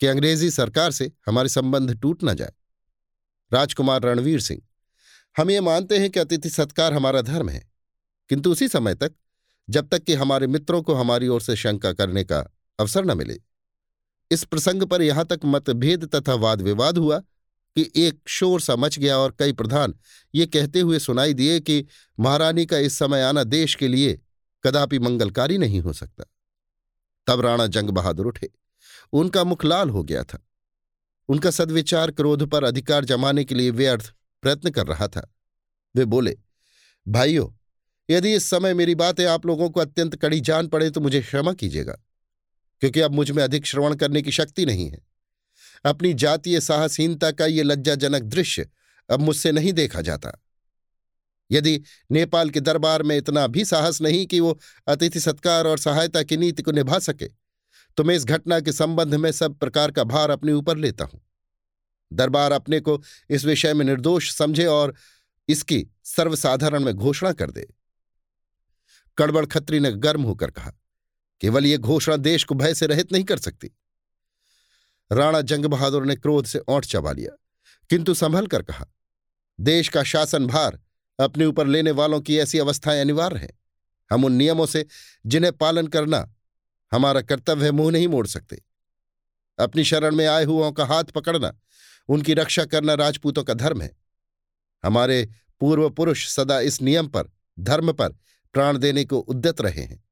कि 0.02 0.08
अंग्रेज़ी 0.08 0.50
सरकार 0.52 0.92
से 0.92 1.12
हमारे 1.28 1.50
संबंध 1.50 1.96
टूट 1.96 2.24
ना 2.24 2.34
जाए। 2.34 2.52
राजकुमार 3.54 4.02
रणवीर 4.02 4.40
सिंह। 4.40 4.62
हम 5.36 5.52
ये 5.52 5.62
मानते 5.62 5.98
हैं 5.98 6.10
कि 6.10 6.20
अतिथि 6.20 6.50
सत्कार 6.50 6.94
हमारा 6.94 7.22
धर्म 7.22 7.50
है, 7.50 7.64
किंतु 8.30 8.52
उसी 8.52 8.68
समय 8.68 8.96
तक, 8.96 9.14
जब 9.68 9.88
तक 9.90 10.04
कि 10.04 10.14
हमारे 10.14 10.48
मित्रों 10.48 10.82
को 10.82 10.94
हमारी 10.94 11.28
ओर 11.28 11.42
से 11.42 11.56
शंका 11.56 11.92
करने 11.94 12.24
का 12.24 12.40
अवसर 12.80 13.06
न 13.06 13.18
मिले। 13.18 13.40
इस 14.32 14.44
प्रसंग 14.44 14.84
पर 14.84 15.02
यहाँ 15.02 15.26
तक 15.26 15.40
मतभेद 15.46 16.06
तथा 16.16 16.34
वाद 16.34 16.62
विवाद 16.62 16.98
हुआ 16.98 17.20
कि 17.76 17.92
एक 17.96 18.20
शोर 18.28 18.62
सा 18.62 18.76
मच 18.76 18.98
गया 19.00 19.18
और 19.18 19.36
कई 19.40 19.54
प्रधान 19.54 19.94
ये 20.34 20.46
कहते 20.46 20.80
हुए 20.80 21.00
सुनाई 21.00 21.34
दिए 21.34 21.60
कि 21.60 21.86
महारानी 22.20 22.66
का 22.66 22.78
इस 22.78 22.98
समय 22.98 23.22
आना 23.22 23.44
देश 23.44 23.76
के 23.76 23.88
लिए 23.88 24.20
कदापि 24.64 25.00
मंगलकारी 25.00 25.58
नहीं 25.58 25.80
हो 25.82 25.94
सकता। 25.94 26.24
तब 27.28 27.42
राणा 27.42 27.68
जंग 27.68 27.90
बहादुर 27.90 28.28
उठे। 28.28 28.50
उनका 29.14 29.44
मुख 29.44 29.66
लाल 29.66 29.90
हो 29.90 30.04
गया 30.04 30.24
था। 30.24 30.40
उनका 31.30 31.52
सदविचार 31.52 32.12
क्रोध 32.12 32.46
पर 32.50 32.64
अधिकार 32.64 33.06
जमाने 33.06 33.44
के 33.44 33.56
लिए 33.56 33.70
व्यर्थ 33.72 34.14
प्रयत्न 34.44 34.70
कर 34.70 34.88
रहा 34.88 35.08
था। 35.08 35.30
वे 35.96 36.06
बोले, 36.06 36.36
भाइयों, 37.06 37.50
यदि 38.10 38.34
इस 38.34 38.46
समय 38.46 38.74
मेरी 38.74 38.96
बातें 38.96 39.26
आप 39.26 39.46
लोगों 39.46 39.70
को 39.70 39.80
अत्यंत 39.80 40.16
कड़ी 40.16 40.40
जान 40.42 40.68
पड़े 40.68 40.90
तो 40.90 41.02
मुझे 41.02 41.22
क्षमा 41.22 41.54
कीजिएगा, 41.54 41.94
क्योंकि 42.82 43.00
अब 43.00 43.12
मुझमें 43.12 43.44
अधिक 43.44 43.66
श्रवण 43.66 43.96
करने 43.96 44.22
की 44.22 44.32
शक्ति 44.32 44.66
नहीं 44.66 44.90
है। 44.90 45.02
अपनी 45.86 46.14
जातीय 46.14 46.60
साहसहीनता 46.62 47.32
का 47.32 47.46
ये 47.46 47.64
लज्जाजनक 47.64 48.24
दृश्य 48.24 48.68
अब 49.10 49.20
मुझसे 49.20 49.52
नहीं 49.52 49.74
देखा 49.74 50.02
जाता। 50.02 50.32
यदि 51.52 51.82
नेपाल 52.12 52.50
के 52.50 52.60
दरबार 52.60 53.04
में 53.04 53.16
इतना 53.18 53.46
भी 53.48 53.66
साहस 53.66 54.02
नहीं 54.02 54.26
कि 54.26 54.40
वो 54.40 54.58
अतिथि 54.88 55.20
सत्कार 55.20 55.68
और 55.68 55.80
सहायता 55.80 56.24
की 56.24 56.38
नीति 56.38 56.64
को 56.64 56.72
निभा 56.72 57.00
सके 57.00 57.28
तो 57.98 58.04
मैं 58.04 58.16
इस 58.16 58.26
घटना 58.26 58.60
के 58.60 58.72
संबंध 58.72 59.16
में 59.16 59.32
सब 59.32 59.58
प्रकार 59.58 59.92
का 59.92 60.04
भार 60.04 60.30
अपने 60.30 60.54
ऊपर 60.54 60.78
लेता 60.78 61.04
हूँ। 61.04 61.22
दरबार 62.12 62.52
अपने 62.52 62.80
को 62.80 63.02
इस 63.30 63.46
विषय 63.46 63.74
में 63.74 63.86
निर्दोष 63.86 64.32
समझे 64.32 64.66
और 64.66 64.94
इसकी 65.50 65.86
सर्वसाधारण 66.06 66.84
में 66.84 66.94
घोषणा 66.94 67.32
कर 67.34 67.52
दे। 67.52 67.68
कड़बड़ 69.18 69.46
खत्री 69.46 69.80
ने 69.80 69.92
गर्म 69.92 70.24
होकर 70.24 70.52
कहा, 70.52 70.72
केवल 71.42 71.66
यह 71.66 71.78
घोषणा 71.78 72.16
देश 72.18 72.44
को 72.44 72.56
भय 72.56 72.74
से 72.74 72.88
रहित 72.88 73.12
नहीं 73.12 73.24
कर 73.24 73.38
सकती। 73.38 73.72
राणा 75.12 75.42
जंग 75.42 75.66
बहादुर 75.66 76.06
ने 76.06 76.16
क्रोध 76.16 76.46
से 76.46 76.60
ओंठ 76.60 76.86
चबा 76.86 77.12
लिया, 77.12 77.32
किंतु 77.90 78.14
संभल 78.14 78.48
कर 78.48 78.62
कहा, 78.62 78.86
देश 79.60 79.90
का 79.90 80.04
शासन 80.04 80.48
भार 80.48 80.80
अपने 81.20 81.46
ऊपर 81.46 81.68
लेने 81.68 81.92
वालों 81.92 82.22
की 82.22 82.38
ऐसी 82.38 82.60
अवस्थाएँ 82.60 83.02
अनिवार्य 83.02 83.40
हैं। 83.40 83.60
हम 84.12 84.26
उन 84.26 84.34
नियमों 84.34 84.66
से 84.66 84.86
जिन्हें 85.26 85.54
पालन 85.54 85.88
करना 85.88 86.28
हमारा 86.94 87.22
कर्तव्य 87.22 87.72
मुँह 87.72 87.92
नहीं 87.92 88.08
मोड़ 88.08 88.28
सकते। 88.28 88.62
अपनी 89.60 89.84
शरण 89.84 90.16
में 90.16 90.28
आए 90.28 90.44
हुओं 90.44 90.72
का 90.72 90.86
हाथ 90.86 91.04
पकड़ना, 91.04 91.60
उनकी 92.08 92.34
रक्षा 92.34 92.66
करना 92.66 92.94
राजपूतों 92.94 93.44
का 93.44 93.54
धर्म 93.54 93.82
है। 93.82 93.98
हमारे 94.84 95.30
पूर्व 95.60 95.90
पुरुष 95.90 96.28
सदा 96.28 96.60
इस 96.60 96.82
नियम 96.82 97.08
पर, 97.08 97.24
धर्म 97.60 97.94
पर 97.94 98.10
प्राण 98.54 98.78
देने 98.78 99.06
को 99.06 99.20
उद्यत 99.20 99.62
रहे 99.62 99.82
हैं। 99.82 100.04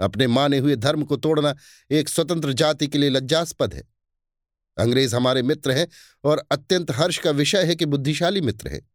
अपने 0.00 0.26
माने 0.26 0.58
हुए 0.58 0.76
धर्म 0.76 1.04
को 1.04 1.16
तोड़ना 1.16 1.54
एक 1.90 2.08
स्वतंत्र 2.08 2.52
जाति 2.52 2.86
के 2.86 2.98
लिए 2.98 3.10
लज्जास्पद 3.10 3.74
है। 3.74 3.82
अंग्रेज़ 4.78 5.16
हमारे 5.16 5.42
मित्र 5.42 5.70
हैं 5.70 5.88
और 6.24 6.44
अत्यंत 6.50 6.90
हर्ष 6.90 7.18
का 7.18 7.30
विषय 7.30 7.64
है 7.64 7.74
कि 7.74 7.86
बुद्धिशाली 7.86 8.40
मित्र 8.40 8.68
है। 8.68 8.91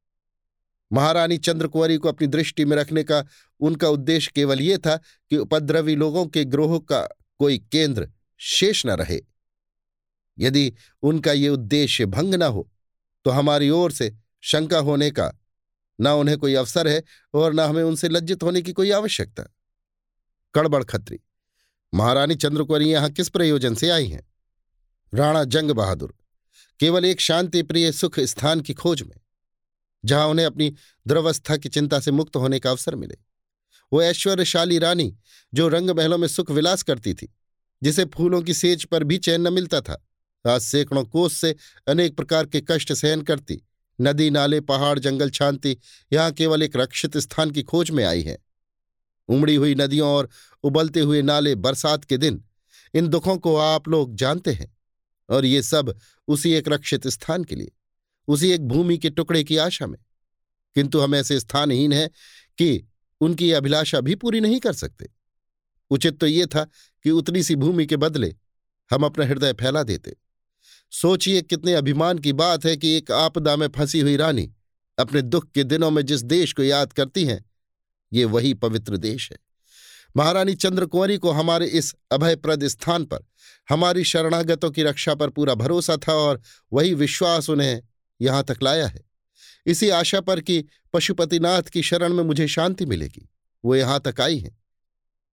महारानी 0.91 1.37
चंद्रकुंवरी 1.37 1.97
को 1.97 2.09
अपनी 2.09 2.27
दृष्टि 2.27 2.65
में 2.65 2.77
रखने 2.77 3.03
का 3.03 3.23
उनका 3.59 3.89
उद्देश्य 3.89 4.31
केवल 4.35 4.61
ये 4.61 4.77
था 4.77 4.95
कि 5.31 5.37
उपद्रवी 5.37 5.95
लोगों 5.95 6.25
के 6.27 6.43
ग्रोह 6.45 6.77
का 6.79 7.01
कोई 7.39 7.57
केंद्र 7.71 8.09
शेष 8.39 8.85
न 8.85 8.89
रहे। 8.91 9.19
यदि 10.37 10.73
उनका 11.03 11.31
ये 11.31 11.49
उद्देश्य 11.49 12.05
भंग 12.05 12.35
न 12.35 12.43
हो 12.43 12.69
तो 13.25 13.31
हमारी 13.31 13.69
ओर 13.69 13.91
से 13.91 14.15
शंका 14.43 14.79
होने 14.79 15.11
का 15.11 15.31
न 15.99 16.07
उन्हें 16.07 16.37
कोई 16.37 16.53
अवसर 16.53 16.87
है 16.87 17.03
और 17.33 17.53
न 17.53 17.59
हमें 17.59 17.83
उनसे 17.83 18.09
लज्जित 18.09 18.43
होने 18.43 18.61
की 18.61 18.73
कोई 18.73 18.91
आवश्यकता। 18.91 19.43
कड़बड़ 20.55 20.83
खत्री, 20.83 21.19
महारानी 21.93 22.35
चंद्रकुंवरी 22.35 22.89
यहाँ 22.89 23.09
किस 23.09 23.29
प्रयोजन 23.29 23.75
से 23.75 23.89
आई 23.89 24.07
हैं? 24.07 24.27
राणा 25.13 25.43
जंग 25.43 25.71
बहादुर 25.71 26.13
केवल 26.79 27.05
एक 27.05 27.21
शांति 27.21 27.63
प्रिय 27.63 27.91
सुख 27.91 28.19
स्थान 28.19 28.61
की 28.61 28.73
खोज 28.73 29.01
में। 29.01 29.15
जहाँ 30.07 30.27
उन्हें 30.27 30.45
अपनी 30.45 30.73
दुर्वस्था 31.05 31.57
की 31.57 31.69
चिंता 31.69 31.99
से 31.99 32.11
मुक्त 32.11 32.35
होने 32.35 32.59
का 32.59 32.71
अवसर 32.71 32.95
मिले। 32.95 33.17
वो 33.91 34.01
ऐश्वर्यशाली 34.01 34.77
रानी, 34.79 35.15
जो 35.53 35.67
रंग 35.67 35.89
महलों 35.89 36.17
में 36.17 36.27
सुख 36.27 36.51
विलास 36.51 36.83
करती 36.83 37.13
थी, 37.13 37.33
जिसे 37.81 38.05
फूलों 38.05 38.41
की 38.41 38.53
सेज 38.53 38.83
पर 38.83 39.03
भी 39.03 39.17
चैन 39.17 39.47
न 39.47 39.53
मिलता 39.53 39.81
था, 39.81 40.03
आज 40.45 40.61
सैकड़ों 40.61 41.03
कोस 41.03 41.33
से 41.33 41.55
अनेक 41.87 42.15
प्रकार 42.15 42.45
के 42.45 42.61
कष्ट 42.61 42.93
सहन 42.93 43.21
करती। 43.21 43.61
नदी, 43.99 44.29
नाले, 44.29 44.59
पहाड़, 44.61 44.97
जंगल 44.99 45.29
छानती 45.29 45.77
यहाँ 46.13 46.31
केवल 46.31 46.63
एक 46.63 46.75
रक्षित 46.75 47.17
स्थान 47.17 47.51
की 47.51 47.63
खोज 47.63 47.91
में 47.91 48.03
आई 48.05 48.21
है। 48.21 48.37
उमड़ी 49.29 49.55
हुई 49.55 49.75
नदियों 49.75 50.09
और 50.09 50.29
उबलते 50.63 50.99
हुए 50.99 51.21
नाले 51.21 51.55
बरसात 51.55 52.05
के 52.05 52.17
दिन, 52.17 52.43
इन 52.93 53.07
दुखों 53.07 53.37
को 53.37 53.55
आप 53.55 53.87
लोग 53.87 54.15
जानते 54.15 54.51
हैं, 54.51 54.75
और 55.29 55.45
ये 55.45 55.61
सब 55.61 55.93
उसी 56.27 56.51
एक 56.51 56.67
रक्षित 56.67 57.07
स्थान 57.07 57.43
के 57.43 57.55
लिए। 57.55 57.71
उसी 58.27 58.51
एक 58.51 58.67
भूमि 58.67 58.97
के 58.97 59.09
टुकड़े 59.09 59.43
की 59.43 59.57
आशा 59.57 59.87
में। 59.87 59.99
किंतु 60.75 60.99
हम 60.99 61.15
ऐसे 61.15 61.39
स्थानहीन 61.39 61.93
हैं 61.93 62.09
कि 62.57 62.87
उनकी 63.21 63.51
अभिलाषा 63.51 64.01
भी 64.01 64.15
पूरी 64.15 64.39
नहीं 64.39 64.59
कर 64.59 64.73
सकते। 64.73 65.09
उचित 65.89 66.19
तो 66.19 66.27
ये 66.27 66.45
था 66.45 66.63
कि 67.03 67.11
उतनी 67.11 67.43
सी 67.43 67.55
भूमि 67.55 67.85
के 67.85 67.97
बदले 67.97 68.35
हम 68.91 69.03
अपना 69.03 69.25
हृदय 69.25 69.53
फैला 69.53 69.83
देते। 69.83 70.15
सोचिए 70.91 71.41
कितने 71.41 71.73
अभिमान 71.73 72.19
की 72.19 72.33
बात 72.33 72.65
है 72.65 72.77
कि 72.77 72.89
एक 72.89 73.11
आपदा 73.11 73.55
में 73.55 73.67
फंसी 73.67 73.99
हुई 73.99 74.15
रानी 74.15 74.53
अपने 74.99 75.21
दुख 75.21 75.51
के 75.51 75.63
दिनों 75.63 75.91
में 75.91 76.05
जिस 76.05 76.21
देश 76.21 76.53
को 76.53 76.63
याद 76.63 76.93
करती 76.93 77.25
हैं, 77.25 77.45
ये 78.13 78.25
वही 78.25 78.53
पवित्र 78.53 78.97
देश 78.97 79.31
है। 79.31 79.37
महारानी 80.17 80.55
चंद्रकुंवरी 80.55 81.17
को 81.17 81.31
हमारे 81.31 81.65
इस 81.65 81.95
अभयप्रद 82.11 82.67
स्थान 82.67 83.05
पर, 83.05 83.19
हमारी 83.69 84.03
शरणागतों 84.03 84.71
की 84.71 84.83
रक्षा 84.83 85.15
पर 85.15 85.29
पूरा 85.29 85.55
भरोसा 85.55 85.97
था 85.97 86.13
और 86.13 86.41
वही 86.73 86.93
विश्वास 86.93 87.49
उन्हें 87.49 87.81
यहाँ 88.21 88.43
तक 88.43 88.57
लाया 88.63 88.87
है। 88.87 89.05
इसी 89.65 89.89
आशा 89.89 90.21
पर 90.21 90.41
कि 90.41 90.65
पशुपतिनाथ 90.93 91.61
की 91.61 91.81
शरण 91.81 92.13
में 92.13 92.23
मुझे 92.23 92.47
शांति 92.47 92.85
मिलेगी। 92.85 93.29
वो 93.65 93.75
यहाँ 93.75 93.99
तक 93.99 94.21
आई 94.21 94.39
हैं। 94.39 94.57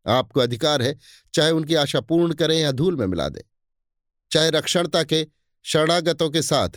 आपको 0.06 0.40
अधिकार 0.40 0.82
है, 0.82 0.98
चाहे 1.34 1.50
उनकी 1.50 1.74
आशा 1.74 2.00
पूर्ण 2.00 2.34
करें 2.34 2.58
या 2.58 2.72
धूल 2.72 2.96
में 2.96 3.06
मिला 3.06 3.28
दें। 3.28 3.42
चाहे 4.30 4.50
रक्षणता 4.50 5.02
के, 5.02 5.26
शरणागतों 5.62 6.30
के 6.30 6.42
साथ, 6.42 6.68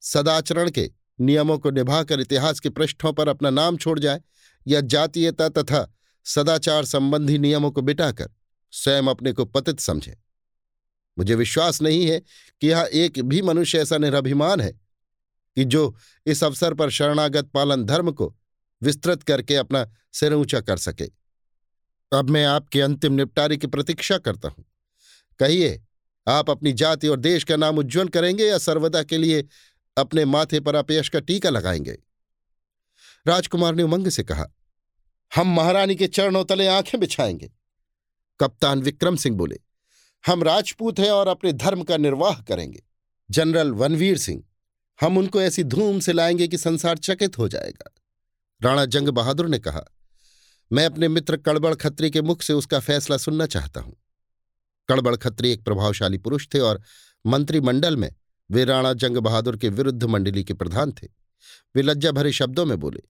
सदाचरण 0.00 0.70
के 0.70 0.90
नियमों 1.20 1.58
को 1.58 1.70
निभाकर 1.70 2.20
इतिहास 2.20 2.60
के 2.60 2.70
पृष्ठों 2.70 3.12
पर 3.12 3.28
अपना 3.28 3.50
नाम 3.50 3.76
छोड़ 3.76 3.98
जाए, 3.98 4.20
या 4.66 4.80
जातीयता 4.80 5.48
तथा 5.48 5.94
सदाचार 6.24 6.84
संबंधी 6.84 7.38
नियमों 7.38 7.70
को 7.70 7.82
बिटाकर 7.82 8.30
स्वयं 8.72 9.02
अपने 9.02 9.32
को 9.32 9.44
पतित 9.44 9.80
समझे। 9.80 10.18
मुझे 11.18 11.34
विश्वास 11.34 11.82
नहीं 11.82 12.06
है 12.06 12.20
कि 12.60 12.68
यह 12.68 12.90
एक 12.92 13.20
भी 13.22 13.42
मनुष्य 13.42 13.78
ऐसा 13.78 13.98
निरभिमान 13.98 14.60
है 14.60 14.79
कि 15.60 15.64
जो 15.64 15.96
इस 16.26 16.42
अवसर 16.44 16.74
पर 16.74 16.90
शरणागत 16.90 17.50
पालन 17.54 17.84
धर्म 17.84 18.10
को 18.12 18.34
विस्तृत 18.82 19.22
करके 19.22 19.56
अपना 19.56 19.84
सिर 20.12 20.34
ऊँचा 20.34 20.60
कर 20.60 20.76
सके। 20.76 21.04
अब 22.12 22.30
मैं 22.30 22.44
आपके 22.44 22.80
अंतिम 22.80 23.12
निपटारे 23.12 23.56
की 23.56 23.66
प्रतीक्षा 23.66 24.18
करता 24.18 24.48
हूँ। 24.48 24.64
कहिए, 25.40 25.82
आप 26.26 26.50
अपनी 26.50 26.72
जाति 26.72 27.08
और 27.08 27.20
देश 27.20 27.44
का 27.44 27.56
नाम 27.56 27.78
उज्जवल 27.78 28.08
करेंगे 28.08 28.46
या 28.46 28.58
सर्वदा 28.58 29.02
के 29.02 29.18
लिए 29.18 29.46
अपने 29.96 30.24
माथे 30.24 30.60
पर 30.60 30.74
अपयश 30.74 31.08
का 31.08 31.20
टीका 31.20 31.50
लगाएँगे? 31.50 31.98
राजकुमार 33.26 33.74
ने 33.74 33.82
उमंग 33.82 34.08
से 34.08 34.22
कहा, 34.22 34.46
हम 35.32 35.54
महारानी 35.56 35.96
के 35.96 36.06
चरणों 36.06 36.44
तले 36.44 36.66
आँखें 36.66 37.00
बिछाएँगे। 37.00 37.50
कप्तान 38.40 38.82
विक्रम 38.82 39.16
सिंह 39.16 39.36
बोले, 39.36 39.60
हम 40.24 40.42
राजपूत 40.42 40.98
हैं 40.98 41.10
और 41.10 41.28
अपने 41.28 41.52
धर्म 41.52 41.82
का 41.82 41.96
निर्वाह 41.96 42.40
करेंगे। 42.42 42.82
जनरल 43.30 43.72
वनवीर 43.72 44.18
सिंह 44.18 44.44
हम 45.00 45.18
उनको 45.18 45.40
ऐसी 45.42 45.64
धूम 45.64 46.00
से 46.00 46.12
लाएँगे 46.12 46.48
कि 46.48 46.58
संसार 46.58 46.98
चकित 46.98 47.38
हो 47.38 47.48
जाएगा। 47.48 47.90
राणा 48.60 48.84
जंग 48.84 49.08
बहादुर 49.08 49.48
ने 49.48 49.58
कहा, 49.58 49.84
मैं 50.70 50.84
अपने 50.86 51.08
मित्र 51.08 51.36
कड़बड़ 51.36 51.74
खत्री 51.74 52.10
के 52.10 52.22
मुख 52.22 52.42
से 52.42 52.52
उसका 52.52 52.80
फैसला 52.80 53.16
सुनना 53.16 53.46
चाहता 53.46 53.80
हूँ। 53.80 53.96
कड़बड़ 54.88 55.14
खत्री 55.16 55.52
एक 55.52 55.64
प्रभावशाली 55.64 56.18
पुरुष 56.18 56.46
थे 56.54 56.60
और 56.60 56.82
मंत्रिमंडल 57.24 57.96
में 57.96 58.14
वे 58.50 58.64
राणा 58.64 58.92
जंग 58.92 59.16
बहादुर 59.16 59.56
के 59.56 59.68
विरुद्ध 59.68 60.04
मंडली 60.04 60.44
के 60.44 60.54
प्रधान 60.54 60.92
थे। 60.92 61.08
वे 61.74 61.82
लज्जा 61.82 62.10
भरे 62.12 62.32
शब्दों 62.32 62.64
में 62.66 62.78
बोले, 62.80 63.02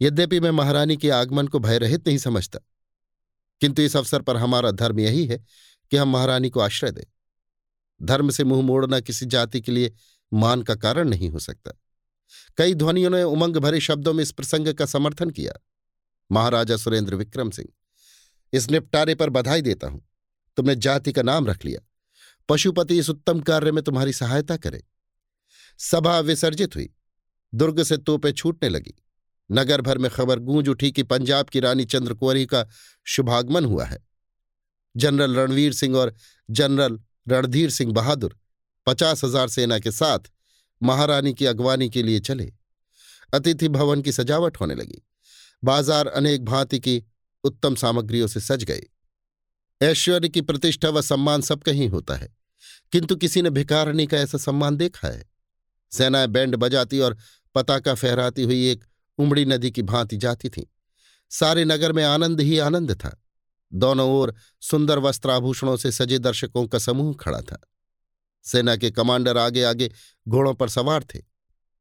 यद्यपि 0.00 0.40
मैं 0.40 0.50
महारानी 0.50 0.96
के 0.96 1.10
आगमन 1.10 1.46
को 1.46 1.58
भय 1.58 1.78
रहित 1.78 2.06
नहीं 2.08 2.18
समझता, 2.18 2.58
किंतु 3.60 3.82
इस 3.82 3.96
अवसर 3.96 4.22
पर 4.22 4.36
हमारा 4.36 4.70
धर्म 4.70 5.00
यही 5.00 5.26
है 5.26 5.44
कि 5.92 5.96
हम 5.96 6.08
महारानी 6.08 6.50
को 6.50 6.60
आश्रय 6.60 6.90
दें। 6.90 7.04
धर्म 8.02 8.30
से 8.30 8.44
मुँह 8.44 8.62
मोड़ना 8.62 9.00
किसी 9.00 9.26
जाति 9.26 9.60
के 9.60 9.72
लिए 9.72 9.92
मान 10.32 10.62
का 10.62 10.74
कारण 10.74 11.08
नहीं 11.08 11.30
हो 11.30 11.38
सकता। 11.38 11.72
कई 12.56 12.74
ध्वनियों 12.74 13.10
ने 13.10 13.22
उमंग 13.22 13.56
भरे 13.56 13.80
शब्दों 13.80 14.12
में 14.12 14.22
इस 14.22 14.32
प्रसंग 14.32 14.72
का 14.74 14.86
समर्थन 14.86 15.30
किया। 15.30 15.52
महाराजा 16.30 16.76
सुरेंद्र 16.76 17.14
विक्रम 17.14 17.50
सिंह, 17.50 17.68
इस 18.52 18.70
निपटारे 18.70 19.14
पर 19.14 19.30
बधाई 19.30 19.62
देता 19.62 19.88
हूँ। 19.88 20.04
तुमने 20.56 20.76
जाति 20.76 21.12
का 21.12 21.22
नाम 21.22 21.46
रख 21.46 21.64
लिया। 21.64 21.80
पशुपति 22.48 22.98
इस 22.98 23.10
उत्तम 23.10 23.40
कार्य 23.40 23.72
में 23.72 23.82
तुम्हारी 23.84 24.12
सहायता 24.12 24.56
करे। 24.56 24.82
सभा 25.78 26.18
विसर्जित 26.20 26.76
हुई। 26.76 26.88
दुर्ग 27.52 27.82
से 27.82 27.96
तोपे 27.96 28.32
छूटने 28.32 28.68
लगी। 28.68 28.94
नगर 29.50 29.80
भर 29.80 29.98
में 29.98 30.10
खबर 30.10 30.38
गूंज 30.38 30.68
उठी 30.68 30.90
कि 30.92 31.02
पंजाब 31.02 31.48
की 31.48 31.60
रानी 31.60 31.84
चंद्र 31.84 32.14
कुंवरी 32.14 32.46
का 32.46 32.66
शुभागमन 33.06 33.64
हुआ 33.64 33.84
है। 33.84 33.98
जनरल 34.96 35.34
रणवीर 35.36 35.72
सिंह 35.72 35.96
और 35.96 36.14
जनरल 36.50 37.00
रणधीर 37.28 37.70
सिंह 37.70 37.92
बहादुर 37.92 38.38
पचास 38.86 39.24
हज़ार 39.24 39.48
सेना 39.48 39.78
के 39.78 39.90
साथ 39.92 40.30
महारानी 40.80 41.32
की 41.34 41.46
अगवानी 41.46 41.88
के 41.90 42.02
लिए 42.02 42.20
चले। 42.20 42.52
अतिथि 43.32 43.68
भवन 43.68 44.02
की 44.02 44.12
सजावट 44.12 44.60
होने 44.60 44.74
लगी। 44.74 45.02
बाज़ार 45.62 46.06
अनेक 46.08 46.44
भांति 46.44 46.78
की 46.78 47.02
उत्तम 47.44 47.74
सामग्रियों 47.74 48.26
से 48.26 48.40
सज 48.40 48.64
गए। 48.64 48.82
ऐश्वर्य 49.80 50.28
की 50.28 50.40
प्रतिष्ठा 50.40 50.88
व 50.88 51.00
सम्मान 51.02 51.40
सब 51.40 51.62
कहीं 51.62 51.88
होता 51.88 52.14
है, 52.14 52.28
किंतु 52.92 53.16
किसी 53.16 53.42
ने 53.42 53.50
भिकारणी 53.50 54.06
का 54.06 54.16
ऐसा 54.16 54.38
सम्मान 54.38 54.76
देखा 54.76 55.08
है? 55.08 55.24
सेनाएँ 55.92 56.28
बैंड 56.28 56.56
बजाती 56.56 57.00
और 57.00 57.16
पताका 57.54 57.94
फहराती 57.94 58.42
हुई 58.42 58.70
एक 58.70 58.84
उमड़ी 59.18 59.44
नदी 59.44 59.70
की 59.70 59.82
भांति 59.84 60.16
जाती 60.16 60.48
थीं। 60.48 60.64
सारे 61.30 61.64
नगर 61.64 61.92
में 61.92 62.02
आनंद 62.04 62.40
ही 62.40 62.58
आनंद 62.58 62.92
था। 62.94 63.16
दोनों 63.72 64.08
ओर 64.10 64.34
सुंदर 64.62 64.98
वस्त्राभूषणों 64.98 65.76
से 65.76 65.92
सजे 65.92 66.18
दर्शकों 66.18 66.66
का 66.66 66.78
समूह 66.78 67.14
खड़ा 67.14 67.40
था। 67.40 67.60
सेना 68.44 68.76
के 68.76 68.90
कमांडर 68.90 69.38
आगे 69.38 69.62
आगे 69.62 69.92
घोड़ों 70.28 70.54
पर 70.54 70.68
सवार 70.68 71.04
थे। 71.04 71.22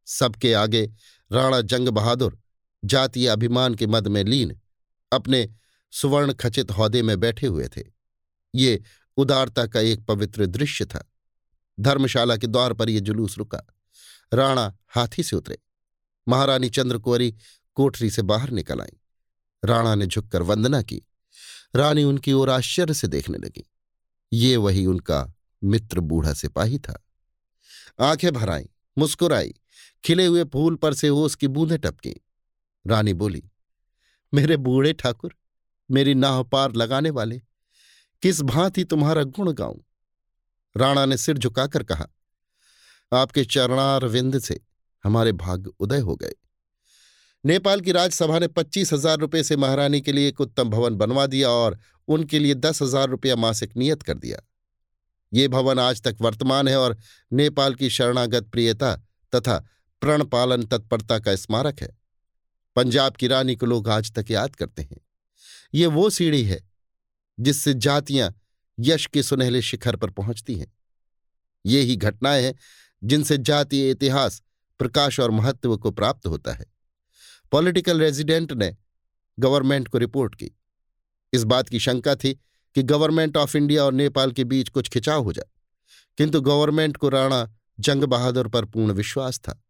सबके 0.06 0.54
आगे 0.54 0.93
राणा 1.32 1.62
जंग 1.62 1.89
बहादुर, 1.89 2.39
जातीय 2.86 3.28
अभिमान 3.28 3.76
के 3.76 3.88
मद 3.88 4.08
में 4.08 4.23
लीन, 4.23 4.62
अपने 5.12 5.49
सुवर्ण 5.91 6.34
खचित 6.34 6.71
हौदे 6.71 7.02
में 7.02 7.19
बैठे 7.19 7.47
हुए 7.47 7.67
थे। 7.67 7.84
ये 8.56 8.84
उदारता 9.17 9.67
का 9.67 9.80
एक 9.80 10.06
पवित्र 10.06 10.45
दृश्य 10.45 10.86
था। 10.86 11.12
धर्मशाला 11.80 12.38
के 12.38 12.47
द्वार 12.47 12.73
पर 12.73 12.89
यह 12.89 12.99
जुलूस 12.99 13.38
रुका। 13.38 13.62
राणा 14.34 14.78
हाथी 14.88 15.23
से 15.23 15.36
उतरे। 15.36 15.58
महारानी 16.28 16.69
चंद्रकुंवरी 16.69 17.36
कोठरी 17.76 18.10
से 18.10 18.21
बाहर 18.21 18.49
निकल 18.49 18.82
आई। 18.82 18.99
राणा 19.65 19.95
ने 19.95 20.06
झुककर 20.06 20.41
वंदना 20.41 20.82
की। 20.82 21.02
रानी 21.76 22.04
उनकी 22.04 22.34
ओर 22.34 22.49
आश्चर्य 22.49 22.93
से 22.93 23.08
देखने 23.08 23.38
लगी। 23.38 23.71
ये 24.34 24.58
वही 24.58 24.86
उनका 24.86 25.34
मित्र 25.63 25.99
बूढ़ा 25.99 26.34
सिपाही 26.34 26.80
था। 26.80 27.04
आँखें 28.02 28.32
भराई, 28.34 28.69
मुस्कुराई, 28.97 29.54
खिले 30.04 30.26
हुए 30.26 30.43
फूल 30.43 30.76
पर 30.76 30.93
से 30.93 31.10
ओस 31.10 31.36
की 31.36 31.47
बूंदें 31.47 31.78
टपकी। 31.78 32.15
रानी 32.86 33.13
बोली, 33.13 33.43
मेरे 34.34 34.58
बूढ़े 34.58 34.93
ठाकुर, 34.93 35.36
मेरी 35.89 36.13
नाह 36.15 36.41
पार 36.43 36.73
लगाने 36.73 37.10
वाले, 37.10 37.41
किस 38.23 38.41
भांति 38.41 38.84
तुम्हारा 38.84 39.23
गुण 39.23 39.52
गाऊं? 39.54 39.80
राणा 40.76 41.06
ने 41.06 41.17
सिर 41.17 41.38
झुकाकर 41.38 41.84
कहा, 41.84 42.08
आपके 43.12 43.43
चरणार 43.45 44.06
विंद 44.06 44.39
से 44.39 44.60
हमारे 45.04 45.32
भाग्य 45.32 45.71
उदय 45.80 45.99
हो 45.99 46.15
गए। 46.15 46.34
नेपाल 47.45 47.82
की 47.82 47.91
राजसभा 47.91 48.39
ने 48.39 48.47
पच्चीस 48.47 48.93
हज़ार 48.93 49.17
रुपये 49.17 49.43
से 49.43 49.56
महारानी 49.58 50.02
के 50.02 50.12
लिए 50.12 50.28
एक 50.28 50.41
उत्तम 50.41 50.69
भवन 50.69 50.95
बनवा 50.95 51.26
दिया 51.28 51.49
और 51.49 51.78
उनके 52.08 52.39
लिए 52.39 52.54
दस 52.54 52.82
हज़ार 52.82 53.10
रुपया 53.10 53.36
मासिक 53.36 53.78
नियत 53.78 54.04
कर 54.04 54.17
दिया। 54.17 54.38
ये 55.33 55.47
भवन 55.47 55.79
आज 55.79 56.01
तक 56.01 56.17
वर्तमान 56.21 56.67
है 56.67 56.77
और 56.77 56.97
नेपाल 57.33 57.75
की 57.75 57.89
शरणागत 57.89 58.43
प्रियता 58.43 58.95
तथा 59.35 59.67
प्रणपालन 60.01 60.63
तत्परता 60.63 61.19
का 61.19 61.35
स्मारक 61.35 61.81
है। 61.81 61.97
पंजाब 62.75 63.13
की 63.13 63.27
रानी 63.27 63.55
को 63.55 63.65
लोग 63.65 63.89
आज 63.89 64.11
तक 64.11 64.25
याद 64.31 64.55
करते 64.55 64.81
हैं। 64.81 65.01
ये 65.73 65.85
वो 65.85 66.09
सीढ़ी 66.09 66.43
है 66.43 66.69
जिससे 67.39 67.73
जातियाँ 67.73 68.35
यश 68.79 69.05
के 69.05 69.23
सुनहले 69.23 69.61
शिखर 69.61 69.95
पर 69.95 70.09
पहुँचती 70.09 70.55
हैं। 70.55 70.73
ये 71.65 71.81
ही 71.81 71.95
घटनाएँ 71.95 72.43
हैं 72.43 72.55
जिनसे 73.03 73.37
जातीय 73.37 73.91
इतिहास, 73.91 74.43
प्रकाश 74.79 75.19
और 75.19 75.31
महत्व 75.31 75.77
को 75.77 75.91
प्राप्त 75.91 76.27
होता 76.27 76.53
है। 76.53 76.65
पॉलिटिकल 77.51 77.99
रेजिडेंट 77.99 78.51
ने 78.51 78.77
गवर्नमेंट 79.39 79.87
को 79.87 79.97
रिपोर्ट 79.97 80.35
की। 80.35 80.51
इस 81.33 81.43
बात 81.43 81.69
की 81.69 81.79
शंका 81.79 82.15
थी 82.15 82.39
कि 82.75 82.83
गवर्नमेंट 82.83 83.38
ऑफ़ 83.38 83.57
इंडिया 83.57 83.83
और 83.83 83.93
नेपाल 83.93 84.31
के 84.31 84.43
बीच 84.43 84.69
कुछ 84.69 84.89
खिंचाव 84.89 85.23
हो 85.23 85.33
जाए। 85.33 85.51
किंतु 86.17 86.41
गवर्नमेंट 86.41 86.97
को 86.97 87.09
राणा 87.09 87.53
जंग 87.79 88.03
बहादुर 88.03 88.47
पर 88.47 88.65
पूर्ण 88.65 88.91
विश्वास 88.91 89.39
था। 89.39 89.63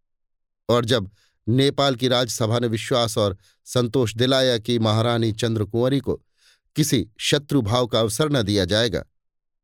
और 0.69 0.85
जब 0.85 1.11
नेपाल 1.47 1.95
की 1.95 2.07
राज्यसभा 2.07 2.59
ने 2.59 2.67
विश्वास 2.67 3.17
और 3.17 3.37
संतोष 3.65 4.15
दिलाया 4.15 4.57
कि 4.57 4.79
महारानी 4.79 5.31
चंद्र 5.31 5.63
कुंवरी 5.63 5.99
को 5.99 6.21
किसी 6.75 7.07
शत्रु 7.19 7.61
भाव 7.61 7.87
का 7.87 7.99
अवसर 7.99 8.29
न 8.29 8.41
दिया 8.43 8.65
जाएगा 8.65 9.05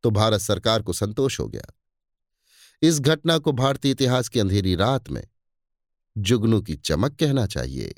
तो 0.03 0.11
भारत 0.11 0.41
सरकार 0.41 0.81
को 0.81 0.93
संतोष 0.93 1.39
हो 1.39 1.47
गया। 1.47 1.73
इस 2.81 2.99
घटना 2.99 3.37
को 3.37 3.51
भारतीय 3.51 3.91
इतिहास 3.91 4.29
की 4.29 4.39
अंधेरी 4.39 4.75
रात 4.75 5.09
में 5.09 5.27
जुगनू 6.17 6.61
की 6.61 6.75
चमक 6.75 7.19
कहना 7.19 7.45
चाहिए। 7.45 7.95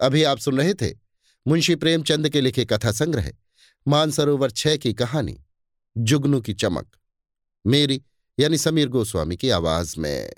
अभी 0.00 0.22
आप 0.22 0.38
सुन 0.38 0.58
रहे 0.58 0.74
थे 0.74 1.07
मुंशी 1.48 1.74
प्रेमचंद 1.74 2.28
के 2.28 2.40
लिखे 2.40 2.64
कथा 2.64 2.92
संग्रह 2.92 3.32
मानसरोवर 3.88 4.50
छह 4.50 4.76
की 4.76 4.94
कहानी, 4.94 5.44
जुगनू 5.98 6.40
की 6.40 6.54
चमक। 6.54 6.96
मेरी, 7.66 8.02
यानी 8.40 8.58
समीर 8.58 8.88
गोस्वामी 8.88 9.36
की 9.36 9.50
आवाज़ 9.50 10.00
में। 10.00 10.32